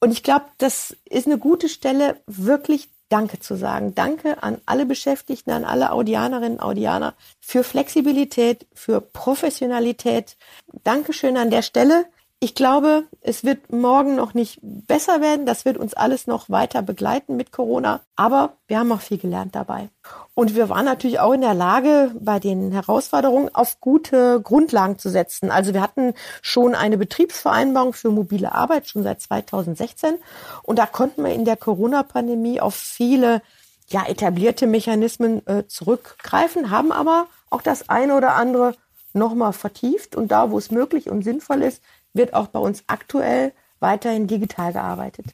Und 0.00 0.12
ich 0.12 0.22
glaube, 0.22 0.46
das 0.58 0.96
ist 1.04 1.26
eine 1.26 1.38
gute 1.38 1.68
Stelle, 1.68 2.20
wirklich 2.26 2.88
Danke 3.08 3.40
zu 3.40 3.56
sagen. 3.56 3.94
Danke 3.94 4.42
an 4.42 4.60
alle 4.66 4.84
Beschäftigten, 4.84 5.50
an 5.50 5.64
alle 5.64 5.92
Audianerinnen, 5.92 6.60
Audianer 6.60 7.14
für 7.40 7.64
Flexibilität, 7.64 8.66
für 8.74 9.00
Professionalität. 9.00 10.36
Dankeschön 10.84 11.38
an 11.38 11.50
der 11.50 11.62
Stelle. 11.62 12.04
Ich 12.40 12.54
glaube, 12.54 13.02
es 13.20 13.42
wird 13.42 13.72
morgen 13.72 14.14
noch 14.14 14.32
nicht 14.32 14.60
besser 14.62 15.20
werden. 15.20 15.44
Das 15.44 15.64
wird 15.64 15.76
uns 15.76 15.94
alles 15.94 16.28
noch 16.28 16.48
weiter 16.48 16.82
begleiten 16.82 17.36
mit 17.36 17.50
Corona. 17.50 18.00
Aber 18.14 18.52
wir 18.68 18.78
haben 18.78 18.92
auch 18.92 19.00
viel 19.00 19.18
gelernt 19.18 19.56
dabei. 19.56 19.88
Und 20.34 20.54
wir 20.54 20.68
waren 20.68 20.84
natürlich 20.84 21.18
auch 21.18 21.32
in 21.32 21.40
der 21.40 21.54
Lage, 21.54 22.12
bei 22.20 22.38
den 22.38 22.70
Herausforderungen 22.70 23.52
auf 23.52 23.80
gute 23.80 24.40
Grundlagen 24.40 25.00
zu 25.00 25.08
setzen. 25.10 25.50
Also 25.50 25.74
wir 25.74 25.82
hatten 25.82 26.14
schon 26.40 26.76
eine 26.76 26.96
Betriebsvereinbarung 26.96 27.92
für 27.92 28.10
mobile 28.10 28.52
Arbeit 28.52 28.88
schon 28.88 29.02
seit 29.02 29.20
2016. 29.20 30.14
Und 30.62 30.78
da 30.78 30.86
konnten 30.86 31.24
wir 31.24 31.32
in 31.32 31.44
der 31.44 31.56
Corona-Pandemie 31.56 32.60
auf 32.60 32.76
viele 32.76 33.42
ja, 33.88 34.06
etablierte 34.06 34.68
Mechanismen 34.68 35.44
äh, 35.48 35.66
zurückgreifen, 35.66 36.70
haben 36.70 36.92
aber 36.92 37.26
auch 37.50 37.62
das 37.62 37.88
eine 37.88 38.16
oder 38.16 38.36
andere 38.36 38.74
nochmal 39.12 39.52
vertieft 39.52 40.14
und 40.14 40.28
da, 40.28 40.50
wo 40.50 40.58
es 40.58 40.70
möglich 40.70 41.10
und 41.10 41.22
sinnvoll 41.22 41.62
ist, 41.62 41.82
wird 42.18 42.34
auch 42.34 42.48
bei 42.48 42.58
uns 42.58 42.84
aktuell 42.86 43.52
weiterhin 43.80 44.26
digital 44.26 44.72
gearbeitet. 44.72 45.26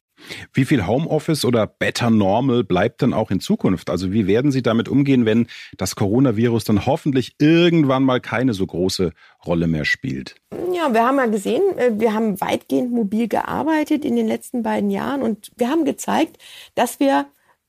Wie 0.53 0.64
viel 0.64 0.87
Homeoffice 0.87 1.44
oder 1.44 1.66
Better 1.66 2.11
Normal 2.11 2.64
bleibt 2.64 3.03
denn 3.03 3.12
auch 3.12 3.31
in 3.31 3.40
Zukunft? 3.40 3.90
Also 3.90 4.12
wie 4.12 4.27
werden 4.27 4.53
Sie 4.53 4.62
damit 4.62 4.88
umgehen, 4.88 5.27
wenn 5.27 5.49
das 5.77 5.97
Coronavirus 5.97 6.64
dann 6.64 6.87
hoffentlich 6.87 7.35
irgendwann 7.38 8.05
mal 8.05 8.20
keine 8.20 8.55
so 8.55 8.64
große 8.66 9.12
Rolle 9.44 9.66
mehr 9.66 9.85
spielt? 9.85 10.37
Ja, 10.73 10.92
wir 10.94 11.05
haben 11.05 11.16
ja 11.16 11.27
gesehen, 11.27 11.62
äh, 11.79 11.92
wir 11.99 12.14
haben 12.14 12.40
weitgehend 12.40 12.92
mobil 12.92 13.29
gearbeitet 13.29 14.05
in 14.05 14.16
den 14.16 14.29
letzten 14.29 14.62
beiden 14.62 14.90
Jahren 14.90 15.23
und 15.23 15.51
wir 15.57 15.68
haben 15.68 15.85
gezeigt, 15.85 16.38
dass 16.75 17.01
wir 17.01 17.27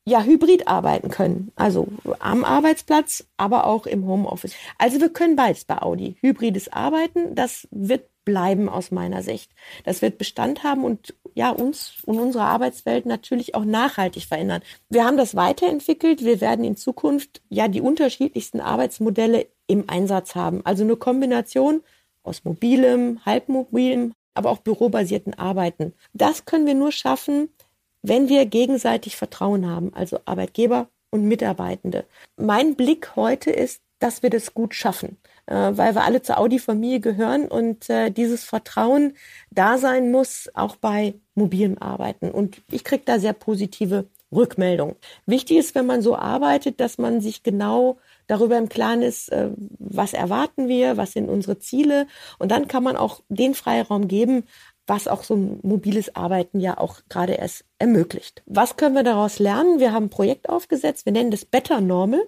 ja 0.08 0.22
hybrid 0.22 0.68
arbeiten 0.68 1.10
können. 1.10 1.52
Also 1.56 1.88
am 2.20 2.44
Arbeitsplatz, 2.44 3.26
aber 3.38 3.66
auch 3.66 3.88
im 3.88 4.06
Homeoffice. 4.06 4.54
Also 4.78 5.02
wir 5.02 5.10
können 5.10 5.36
beides 5.36 5.66
bei 5.66 5.82
Audi. 5.82 6.16
Hybrides 6.22 6.72
Arbeiten, 6.72 7.34
das 7.34 7.68
wird 7.72 8.08
bleiben 8.26 8.68
aus 8.68 8.92
meiner 8.92 9.24
Sicht. 9.24 9.52
Das 9.84 10.02
wird 10.02 10.18
Bestand 10.18 10.64
haben 10.64 10.84
und 10.84 11.14
ja, 11.36 11.52
uns 11.52 11.94
und 12.06 12.20
unsere 12.20 12.46
Arbeitswelt 12.46 13.06
natürlich 13.06 13.56
auch 13.56 13.66
nachhaltig 13.66 14.26
verändern. 14.26 14.62
Wir 14.90 15.06
haben 15.06 15.18
das 15.18 15.36
weiterentwickelt. 15.36 16.24
Wir 16.24 16.42
werden 16.42 16.66
in 16.66 16.76
Zukunft 16.76 17.42
ja 17.50 17.68
die 17.68 17.82
unterschiedlichsten 17.82 18.60
Arbeitsmodelle 18.60 19.48
im 19.68 19.90
Einsatz 19.90 20.36
haben. 20.36 20.66
Also 20.66 20.84
eine 20.84 20.96
Kombination 20.96 21.82
aus 22.24 22.44
mobilem, 22.44 23.20
halbmobilem, 23.26 24.14
aber 24.34 24.50
auch 24.50 24.60
bürobasierten 24.60 25.34
Arbeiten. 25.34 25.94
Das 26.14 26.46
können 26.46 26.66
wir 26.66 26.76
nur 26.76 26.92
schaffen, 26.92 27.50
wenn 28.02 28.30
wir 28.30 28.46
gegenseitig 28.46 29.16
Vertrauen 29.16 29.68
haben, 29.68 29.94
also 29.94 30.20
Arbeitgeber 30.26 30.90
und 31.10 31.26
Mitarbeitende. 31.26 32.06
Mein 32.38 32.76
Blick 32.76 33.16
heute 33.16 33.52
ist, 33.52 33.82
dass 34.00 34.24
wir 34.24 34.30
das 34.30 34.54
gut 34.54 34.76
schaffen 34.76 35.18
weil 35.54 35.96
wir 35.96 36.04
alle 36.04 36.22
zur 36.22 36.38
Audi-Familie 36.38 37.00
gehören 37.00 37.48
und 37.48 37.90
äh, 37.90 38.10
dieses 38.10 38.44
Vertrauen 38.44 39.14
da 39.52 39.78
sein 39.78 40.12
muss, 40.12 40.50
auch 40.54 40.76
bei 40.76 41.16
mobilem 41.36 41.78
Arbeiten. 41.78 42.32
Und 42.32 42.62
ich 42.72 42.84
kriege 42.84 43.04
da 43.06 43.20
sehr 43.20 43.34
positive 43.34 44.08
Rückmeldungen. 44.32 44.96
Wichtig 45.26 45.58
ist, 45.58 45.76
wenn 45.76 45.86
man 45.86 46.02
so 46.02 46.16
arbeitet, 46.16 46.80
dass 46.80 46.98
man 46.98 47.22
sich 47.22 47.44
genau 47.44 47.98
darüber 48.28 48.58
im 48.58 48.70
Klaren 48.70 49.02
ist, 49.02 49.32
äh, 49.32 49.50
was 49.80 50.14
erwarten 50.14 50.68
wir, 50.68 50.98
was 50.98 51.14
sind 51.14 51.30
unsere 51.30 51.60
Ziele. 51.60 52.08
Und 52.40 52.52
dann 52.52 52.68
kann 52.68 52.84
man 52.84 52.98
auch 52.98 53.22
den 53.30 53.54
Freiraum 53.54 54.08
geben, 54.08 54.44
was 54.88 55.08
auch 55.08 55.24
so 55.24 55.36
mobiles 55.36 56.16
Arbeiten 56.16 56.60
ja 56.60 56.78
auch 56.78 57.02
gerade 57.10 57.34
erst 57.34 57.66
ermöglicht. 57.80 58.44
Was 58.46 58.78
können 58.78 58.96
wir 58.96 59.04
daraus 59.04 59.40
lernen? 59.40 59.80
Wir 59.80 59.92
haben 59.92 60.06
ein 60.06 60.10
Projekt 60.10 60.50
aufgesetzt, 60.50 61.06
wir 61.06 61.14
nennen 61.14 61.32
das 61.32 61.46
Better 61.46 61.82
Normal 61.82 62.22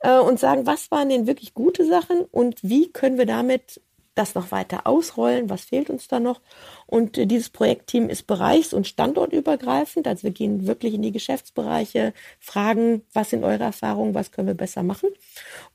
äh, 0.00 0.18
und 0.18 0.38
sagen, 0.38 0.66
was 0.66 0.90
waren 0.90 1.08
denn 1.08 1.26
wirklich 1.26 1.54
gute 1.54 1.86
Sachen 1.86 2.24
und 2.30 2.62
wie 2.62 2.92
können 2.92 3.18
wir 3.18 3.26
damit 3.26 3.80
das 4.14 4.34
noch 4.34 4.50
weiter 4.50 4.86
ausrollen, 4.86 5.48
was 5.50 5.62
fehlt 5.64 5.90
uns 5.90 6.08
da 6.08 6.20
noch. 6.20 6.40
Und 6.86 7.16
äh, 7.18 7.26
dieses 7.26 7.50
Projektteam 7.50 8.08
ist 8.08 8.26
bereichs- 8.26 8.74
und 8.74 8.86
standortübergreifend. 8.86 10.06
Also 10.06 10.24
wir 10.24 10.30
gehen 10.30 10.66
wirklich 10.66 10.94
in 10.94 11.02
die 11.02 11.12
Geschäftsbereiche, 11.12 12.12
fragen, 12.38 13.02
was 13.12 13.30
sind 13.30 13.44
eure 13.44 13.64
Erfahrungen, 13.64 14.14
was 14.14 14.32
können 14.32 14.48
wir 14.48 14.54
besser 14.54 14.82
machen. 14.82 15.10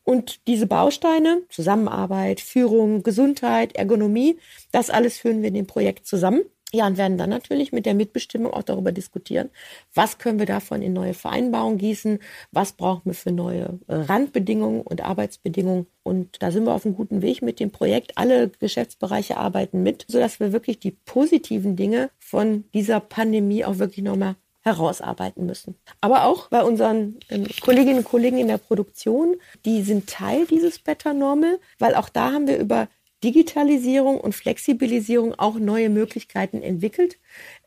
Und 0.03 0.47
diese 0.47 0.67
Bausteine, 0.67 1.43
Zusammenarbeit, 1.49 2.41
Führung, 2.41 3.03
Gesundheit, 3.03 3.75
Ergonomie, 3.75 4.37
das 4.71 4.89
alles 4.89 5.17
führen 5.17 5.41
wir 5.41 5.49
in 5.49 5.55
dem 5.55 5.67
Projekt 5.67 6.05
zusammen. 6.05 6.41
Ja, 6.73 6.87
und 6.87 6.97
werden 6.97 7.17
dann 7.17 7.29
natürlich 7.29 7.71
mit 7.71 7.85
der 7.85 7.93
Mitbestimmung 7.93 8.51
auch 8.51 8.63
darüber 8.63 8.91
diskutieren, 8.91 9.49
was 9.93 10.17
können 10.17 10.39
wir 10.39 10.45
davon 10.45 10.81
in 10.81 10.93
neue 10.93 11.13
Vereinbarungen 11.13 11.77
gießen, 11.77 12.19
was 12.51 12.73
brauchen 12.73 13.05
wir 13.05 13.13
für 13.13 13.31
neue 13.31 13.79
äh, 13.87 13.95
Randbedingungen 13.95 14.81
und 14.81 15.01
Arbeitsbedingungen. 15.01 15.87
Und 16.03 16.41
da 16.41 16.51
sind 16.51 16.65
wir 16.65 16.73
auf 16.73 16.85
einem 16.85 16.95
guten 16.95 17.21
Weg 17.21 17.41
mit 17.41 17.59
dem 17.59 17.71
Projekt. 17.71 18.17
Alle 18.17 18.49
Geschäftsbereiche 18.49 19.37
arbeiten 19.37 19.83
mit, 19.83 20.05
sodass 20.09 20.39
wir 20.39 20.51
wirklich 20.51 20.79
die 20.79 20.91
positiven 20.91 21.75
Dinge 21.75 22.09
von 22.19 22.65
dieser 22.73 22.99
Pandemie 22.99 23.63
auch 23.63 23.77
wirklich 23.77 24.03
nochmal 24.03 24.35
herausarbeiten 24.65 25.45
müssen. 25.45 25.75
Aber 26.01 26.25
auch 26.25 26.49
bei 26.49 26.63
unseren 26.63 27.19
ähm, 27.29 27.45
Kolleginnen 27.61 27.99
und 27.99 28.05
Kollegen 28.05 28.39
in 28.39 28.47
der 28.47 28.57
Produktion, 28.57 29.35
die 29.63 29.83
sind 29.83 30.09
Teil 30.09 30.47
dieses 30.47 30.79
Better 30.79 31.13
Normal, 31.13 31.59
weil 31.77 31.93
auch 31.93 32.09
da 32.09 32.31
haben 32.31 32.47
wir 32.47 32.57
über 32.57 32.87
Digitalisierung 33.23 34.19
und 34.19 34.35
Flexibilisierung 34.35 35.33
auch 35.35 35.55
neue 35.55 35.89
Möglichkeiten 35.89 36.61
entwickelt 36.61 37.17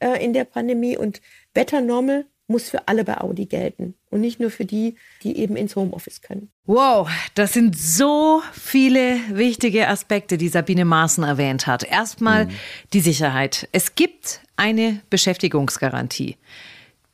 äh, 0.01 0.23
in 0.25 0.33
der 0.33 0.45
Pandemie. 0.45 0.97
Und 0.97 1.21
Better 1.53 1.81
Normal 1.81 2.27
muss 2.49 2.71
für 2.71 2.89
alle 2.89 3.05
bei 3.05 3.19
Audi 3.19 3.47
gelten 3.47 3.95
und 4.11 4.23
nicht 4.23 4.41
nur 4.41 4.51
für 4.51 4.65
die, 4.65 4.97
die 5.23 5.37
eben 5.37 5.55
ins 5.55 5.77
Homeoffice 5.77 6.23
können. 6.23 6.51
Wow, 6.65 7.09
das 7.35 7.53
sind 7.53 7.79
so 7.79 8.43
viele 8.53 9.19
wichtige 9.31 9.89
Aspekte, 9.89 10.39
die 10.39 10.49
Sabine 10.49 10.87
Maaßen 10.87 11.25
erwähnt 11.25 11.67
hat. 11.67 11.85
Erstmal 11.85 12.47
mhm. 12.47 12.51
die 12.95 13.01
Sicherheit. 13.01 13.69
Es 13.73 13.95
gibt 13.95 14.41
eine 14.57 15.03
Beschäftigungsgarantie. 15.11 16.37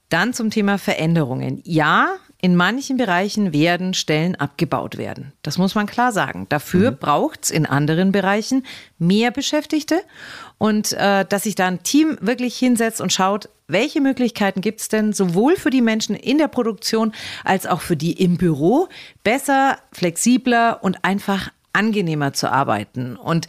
Dann 0.09 0.33
zum 0.33 0.51
Thema 0.51 0.79
Veränderungen. 0.79 1.61
Ja, 1.64 2.16
in 2.44 2.57
manchen 2.57 2.98
Bereichen 2.98 3.54
werden 3.54 3.94
Stellen 3.94 4.35
abgebaut 4.37 4.98
werden. 4.98 5.33
Das 5.40 5.57
muss 5.57 5.74
man 5.74 5.87
klar 5.87 6.12
sagen. 6.12 6.44
Dafür 6.50 6.90
mhm. 6.90 6.98
braucht 6.98 7.44
es 7.44 7.50
in 7.50 7.64
anderen 7.64 8.12
Bereichen 8.12 8.66
mehr 8.98 9.30
Beschäftigte 9.30 10.02
und 10.59 10.92
äh, 10.92 11.24
dass 11.24 11.44
sich 11.44 11.54
da 11.54 11.68
ein 11.68 11.83
Team 11.85 12.18
wirklich 12.20 12.59
hinsetzt 12.59 13.00
und 13.00 13.14
schaut, 13.14 13.48
welche 13.66 14.02
Möglichkeiten 14.02 14.61
gibt 14.61 14.83
es 14.83 14.88
denn 14.88 15.14
sowohl 15.14 15.57
für 15.57 15.70
die 15.70 15.80
Menschen 15.80 16.14
in 16.14 16.37
der 16.37 16.48
Produktion 16.48 17.14
als 17.44 17.64
auch 17.66 17.80
für 17.80 17.96
die 17.96 18.12
im 18.12 18.37
Büro, 18.37 18.88
besser, 19.22 19.78
flexibler 19.92 20.85
und 20.85 21.02
einfach 21.02 21.50
angenehmer 21.72 22.35
zu 22.35 22.52
arbeiten. 22.52 23.16
Und 23.16 23.46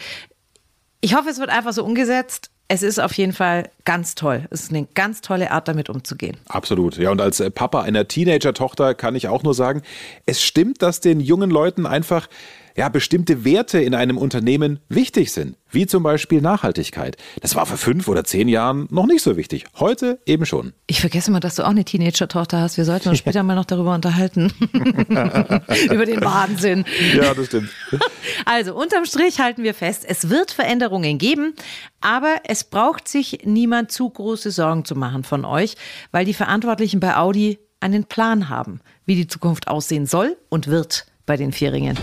ich 1.02 1.16
hoffe, 1.16 1.28
es 1.28 1.40
wird 1.40 1.50
einfach 1.50 1.74
so 1.74 1.84
umgesetzt 1.84 2.50
es 2.68 2.82
ist 2.82 3.00
auf 3.00 3.14
jeden 3.14 3.34
Fall 3.34 3.70
ganz 3.84 4.16
toll. 4.16 4.46
Es 4.50 4.64
ist 4.64 4.72
eine 4.72 4.88
ganz 4.96 5.22
tolle 5.22 5.52
Art, 5.52 5.68
damit 5.68 5.90
umzugehen. 5.90 6.38
Absolut. 6.48 6.98
Ja, 6.98 7.12
und 7.12 7.22
als 7.22 7.40
äh, 7.40 7.52
Papa 7.52 7.82
einer 7.82 8.08
Teenager-Tochter 8.08 8.96
kann 8.96 9.16
ich 9.16 9.28
auch 9.28 9.44
nur 9.44 9.54
sagen, 9.54 9.84
es 10.26 10.42
stimmt, 10.44 10.82
dass 10.82 11.00
den 11.00 11.20
jungen 11.20 11.52
Leuten 11.52 11.86
einfach 11.86 12.28
ja, 12.78 12.90
bestimmte 12.90 13.46
Werte 13.46 13.80
in 13.80 13.96
einem 13.96 14.18
Unternehmen 14.18 14.80
wichtig 14.90 15.32
sind, 15.32 15.56
wie 15.72 15.88
zum 15.88 16.04
Beispiel 16.04 16.42
Nachhaltigkeit. 16.42 17.16
Das 17.42 17.56
war 17.56 17.66
vor 17.66 17.78
fünf 17.78 18.08
oder 18.08 18.26
zehn 18.26 18.50
Jahren 18.50 18.88
noch 18.92 19.06
nicht 19.06 19.22
so 19.22 19.38
wichtig. 19.38 19.66
Heute 19.80 20.20
eben 20.26 20.46
schon. 20.46 20.74
Ich 20.88 21.00
vergesse 21.00 21.32
mal, 21.32 21.40
dass 21.40 21.56
du 21.56 21.64
auch 21.64 21.70
eine 21.70 21.86
Teenager-Tochter 21.86 22.60
hast. 22.60 22.78
Wir 22.78 22.84
sollten 22.84 23.10
uns 23.10 23.20
später 23.20 23.44
mal 23.44 23.56
noch 23.56 23.66
darüber 23.66 23.96
unterhalten. 23.96 24.52
Über 24.72 26.06
den 26.06 26.22
Wahnsinn. 26.22 26.86
Ja, 27.16 27.34
das 27.34 27.48
stimmt. 27.48 27.70
Also, 28.46 28.76
unterm 28.76 29.06
Strich 29.06 29.40
halten 29.40 29.64
wir 29.64 29.74
fest, 29.74 30.04
es 30.08 30.30
wird 30.30 30.52
Veränderungen 30.52 31.18
geben, 31.18 31.54
aber 32.02 32.38
es 32.48 32.64
braucht 32.64 33.08
sich 33.08 33.40
niemand 33.46 33.92
zu 33.92 34.10
große 34.10 34.52
Sorgen 34.52 34.84
zu 34.84 34.96
machen 34.96 35.24
von 35.24 35.46
euch, 35.46 35.76
weil 36.12 36.26
die 36.26 36.34
Verantwortlichen 36.34 37.00
bei 37.00 37.16
Audi 37.16 37.60
einen 37.80 38.06
Plan 38.06 38.50
haben, 38.50 38.82
wie 39.06 39.16
die 39.16 39.28
Zukunft 39.28 39.68
aussehen 39.68 40.06
soll 40.06 40.38
und 40.50 40.68
wird 40.68 41.06
bei 41.26 41.38
den 41.38 41.52
Vierringen. 41.52 41.98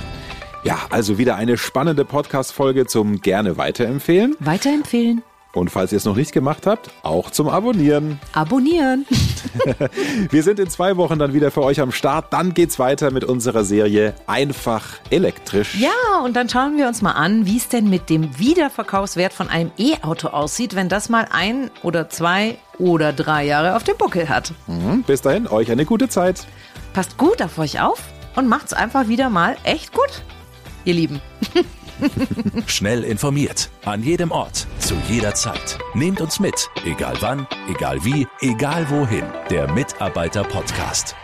Ja, 0.65 0.79
also 0.91 1.19
wieder 1.19 1.35
eine 1.35 1.59
spannende 1.59 2.05
Podcast-Folge 2.05 2.87
zum 2.87 3.21
gerne 3.21 3.57
weiterempfehlen. 3.57 4.37
Weiterempfehlen. 4.39 5.23
Und 5.55 5.71
falls 5.71 5.91
ihr 5.91 5.97
es 5.97 6.05
noch 6.05 6.15
nicht 6.15 6.31
gemacht 6.31 6.69
habt, 6.69 6.89
auch 7.03 7.31
zum 7.31 7.49
Abonnieren. 7.49 8.21
Abonnieren. 8.33 9.05
Wir 10.31 10.43
sind 10.45 10.61
in 10.61 10.71
zwei 10.71 10.97
Wochen 10.97 11.19
dann 11.19 11.35
wieder 11.35 11.51
für 11.51 11.63
euch 11.63 11.81
am 11.81 11.91
Start. 11.91 12.33
Dann 12.33 12.55
geht's 12.55 12.79
weiter 12.79 13.11
mit 13.11 13.25
unserer 13.25 13.65
Serie 13.65 14.15
Einfach 14.29 14.87
elektrisch. 15.11 15.75
Ja, 15.75 16.21
und 16.25 16.37
dann 16.37 16.49
schauen 16.49 16.79
wir 16.79 16.87
uns 16.87 17.03
mal 17.03 17.13
an, 17.13 17.45
wie 17.45 17.57
es 17.57 17.69
denn 17.69 17.91
mit 17.91 18.09
dem 18.09 18.39
Wiederverkaufswert 18.39 19.33
von 19.33 19.51
einem 19.51 19.73
E-Auto 19.77 20.29
aussieht, 20.29 20.77
wenn 20.77 20.89
das 20.89 21.09
mal 21.09 21.27
ein 21.33 21.71
oder 21.83 22.09
zwei 22.09 22.57
oder 22.79 23.13
drei 23.13 23.45
Jahre 23.45 23.75
auf 23.75 23.83
dem 23.83 23.97
Buckel 23.99 24.29
hat. 24.29 24.55
Mhm, 24.69 25.03
bis 25.03 25.23
dahin, 25.23 25.49
euch 25.49 25.73
eine 25.73 25.85
gute 25.85 26.09
Zeit. 26.09 26.47
Passt 26.95 27.19
gut 27.19 27.43
auf 27.43 27.59
euch 27.59 27.81
auf 27.81 28.01
und 28.37 28.49
macht's 28.49 28.73
einfach 28.73 29.09
wieder 29.09 29.29
mal 29.29 29.57
echt 29.65 29.93
gut 29.93 30.23
ihr 30.85 30.95
Lieben. 30.95 31.21
Schnell 32.67 33.05
informiert, 33.05 33.71
an 33.85 34.03
jedem 34.03 34.31
Ort, 34.31 34.67
zu 34.79 34.95
jeder 35.09 35.35
Zeit. 35.35 35.79
Nehmt 35.95 36.21
uns 36.21 36.41
mit, 36.41 36.69
egal 36.85 37.17
wann, 37.21 37.47
egal 37.69 38.05
wie, 38.05 38.27
egal 38.41 38.89
wohin. 38.91 39.25
Der 39.51 39.71
Mitarbeiter-Podcast. 39.73 41.15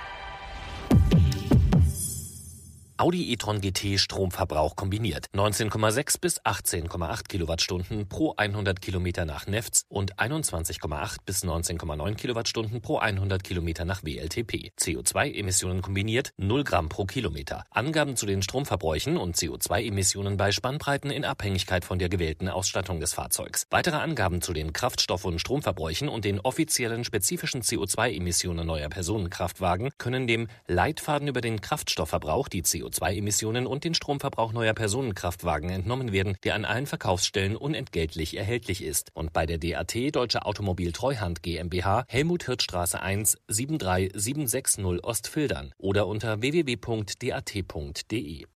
Audi 3.00 3.30
e-tron 3.30 3.61
GT 3.61 3.96
Stromverbrauch 3.96 4.74
kombiniert 4.74 5.26
19,6 5.32 6.20
bis 6.20 6.40
18,8 6.40 7.28
Kilowattstunden 7.28 8.08
pro 8.08 8.34
100 8.37 8.82
Kilometer 8.82 9.24
nach 9.24 9.46
Nefts 9.46 9.84
und 9.88 10.16
21,8 10.16 11.18
bis 11.24 11.44
19,9 11.44 12.16
Kilowattstunden 12.16 12.80
pro 12.80 12.98
100 12.98 13.44
Kilometer 13.44 13.84
nach 13.84 14.02
WLTP. 14.02 14.72
CO2-Emissionen 14.76 15.80
kombiniert 15.80 16.32
0 16.38 16.64
Gramm 16.64 16.88
pro 16.88 17.04
Kilometer. 17.04 17.64
Angaben 17.70 18.16
zu 18.16 18.26
den 18.26 18.42
Stromverbräuchen 18.42 19.16
und 19.16 19.37
CO2-Emissionen 19.37 20.37
bei 20.37 20.50
Spannbreiten 20.50 21.12
in 21.12 21.24
Abhängigkeit 21.24 21.84
von 21.84 22.00
der 22.00 22.08
gewählten 22.08 22.48
Ausstattung 22.48 22.98
des 22.98 23.12
Fahrzeugs. 23.12 23.68
Weitere 23.70 23.98
Angaben 23.98 24.42
zu 24.42 24.52
den 24.52 24.72
Kraftstoff- 24.72 25.24
und 25.24 25.40
Stromverbräuchen 25.40 26.08
und 26.08 26.24
den 26.24 26.40
offiziellen 26.40 27.04
spezifischen 27.04 27.62
CO2-Emissionen 27.62 28.66
neuer 28.66 28.88
Personenkraftwagen 28.88 29.90
können 29.98 30.26
dem 30.26 30.48
Leitfaden 30.66 31.28
über 31.28 31.40
den 31.40 31.61
Kraftstoffverbrauch, 31.61 32.48
die 32.48 32.62
CO 32.62 32.88
CO2-Emissionen 32.88 33.66
und 33.66 33.85
den 33.85 33.94
Stromverbrauch 33.94 34.53
neuer 34.53 34.74
Personenkraftwagen 34.74 35.70
entnommen 35.70 36.12
werden, 36.12 36.37
der 36.44 36.55
an 36.55 36.64
allen 36.64 36.87
Verkaufsstellen 36.87 37.57
unentgeltlich 37.57 38.37
erhältlich 38.37 38.83
ist. 38.83 39.11
Und 39.14 39.33
bei 39.33 39.46
der 39.46 39.59
DAT 39.59 39.94
Deutsche 40.12 40.44
Automobil 40.44 40.92
Treuhand 40.92 41.42
GmbH 41.42 42.05
Helmut 42.09 42.44
Hirtstraße 42.44 43.01
1 43.01 43.38
73760 43.48 45.05
Ostfildern 45.05 45.72
oder 45.79 46.07
unter 46.07 46.40
www.dat.de. 46.40 46.87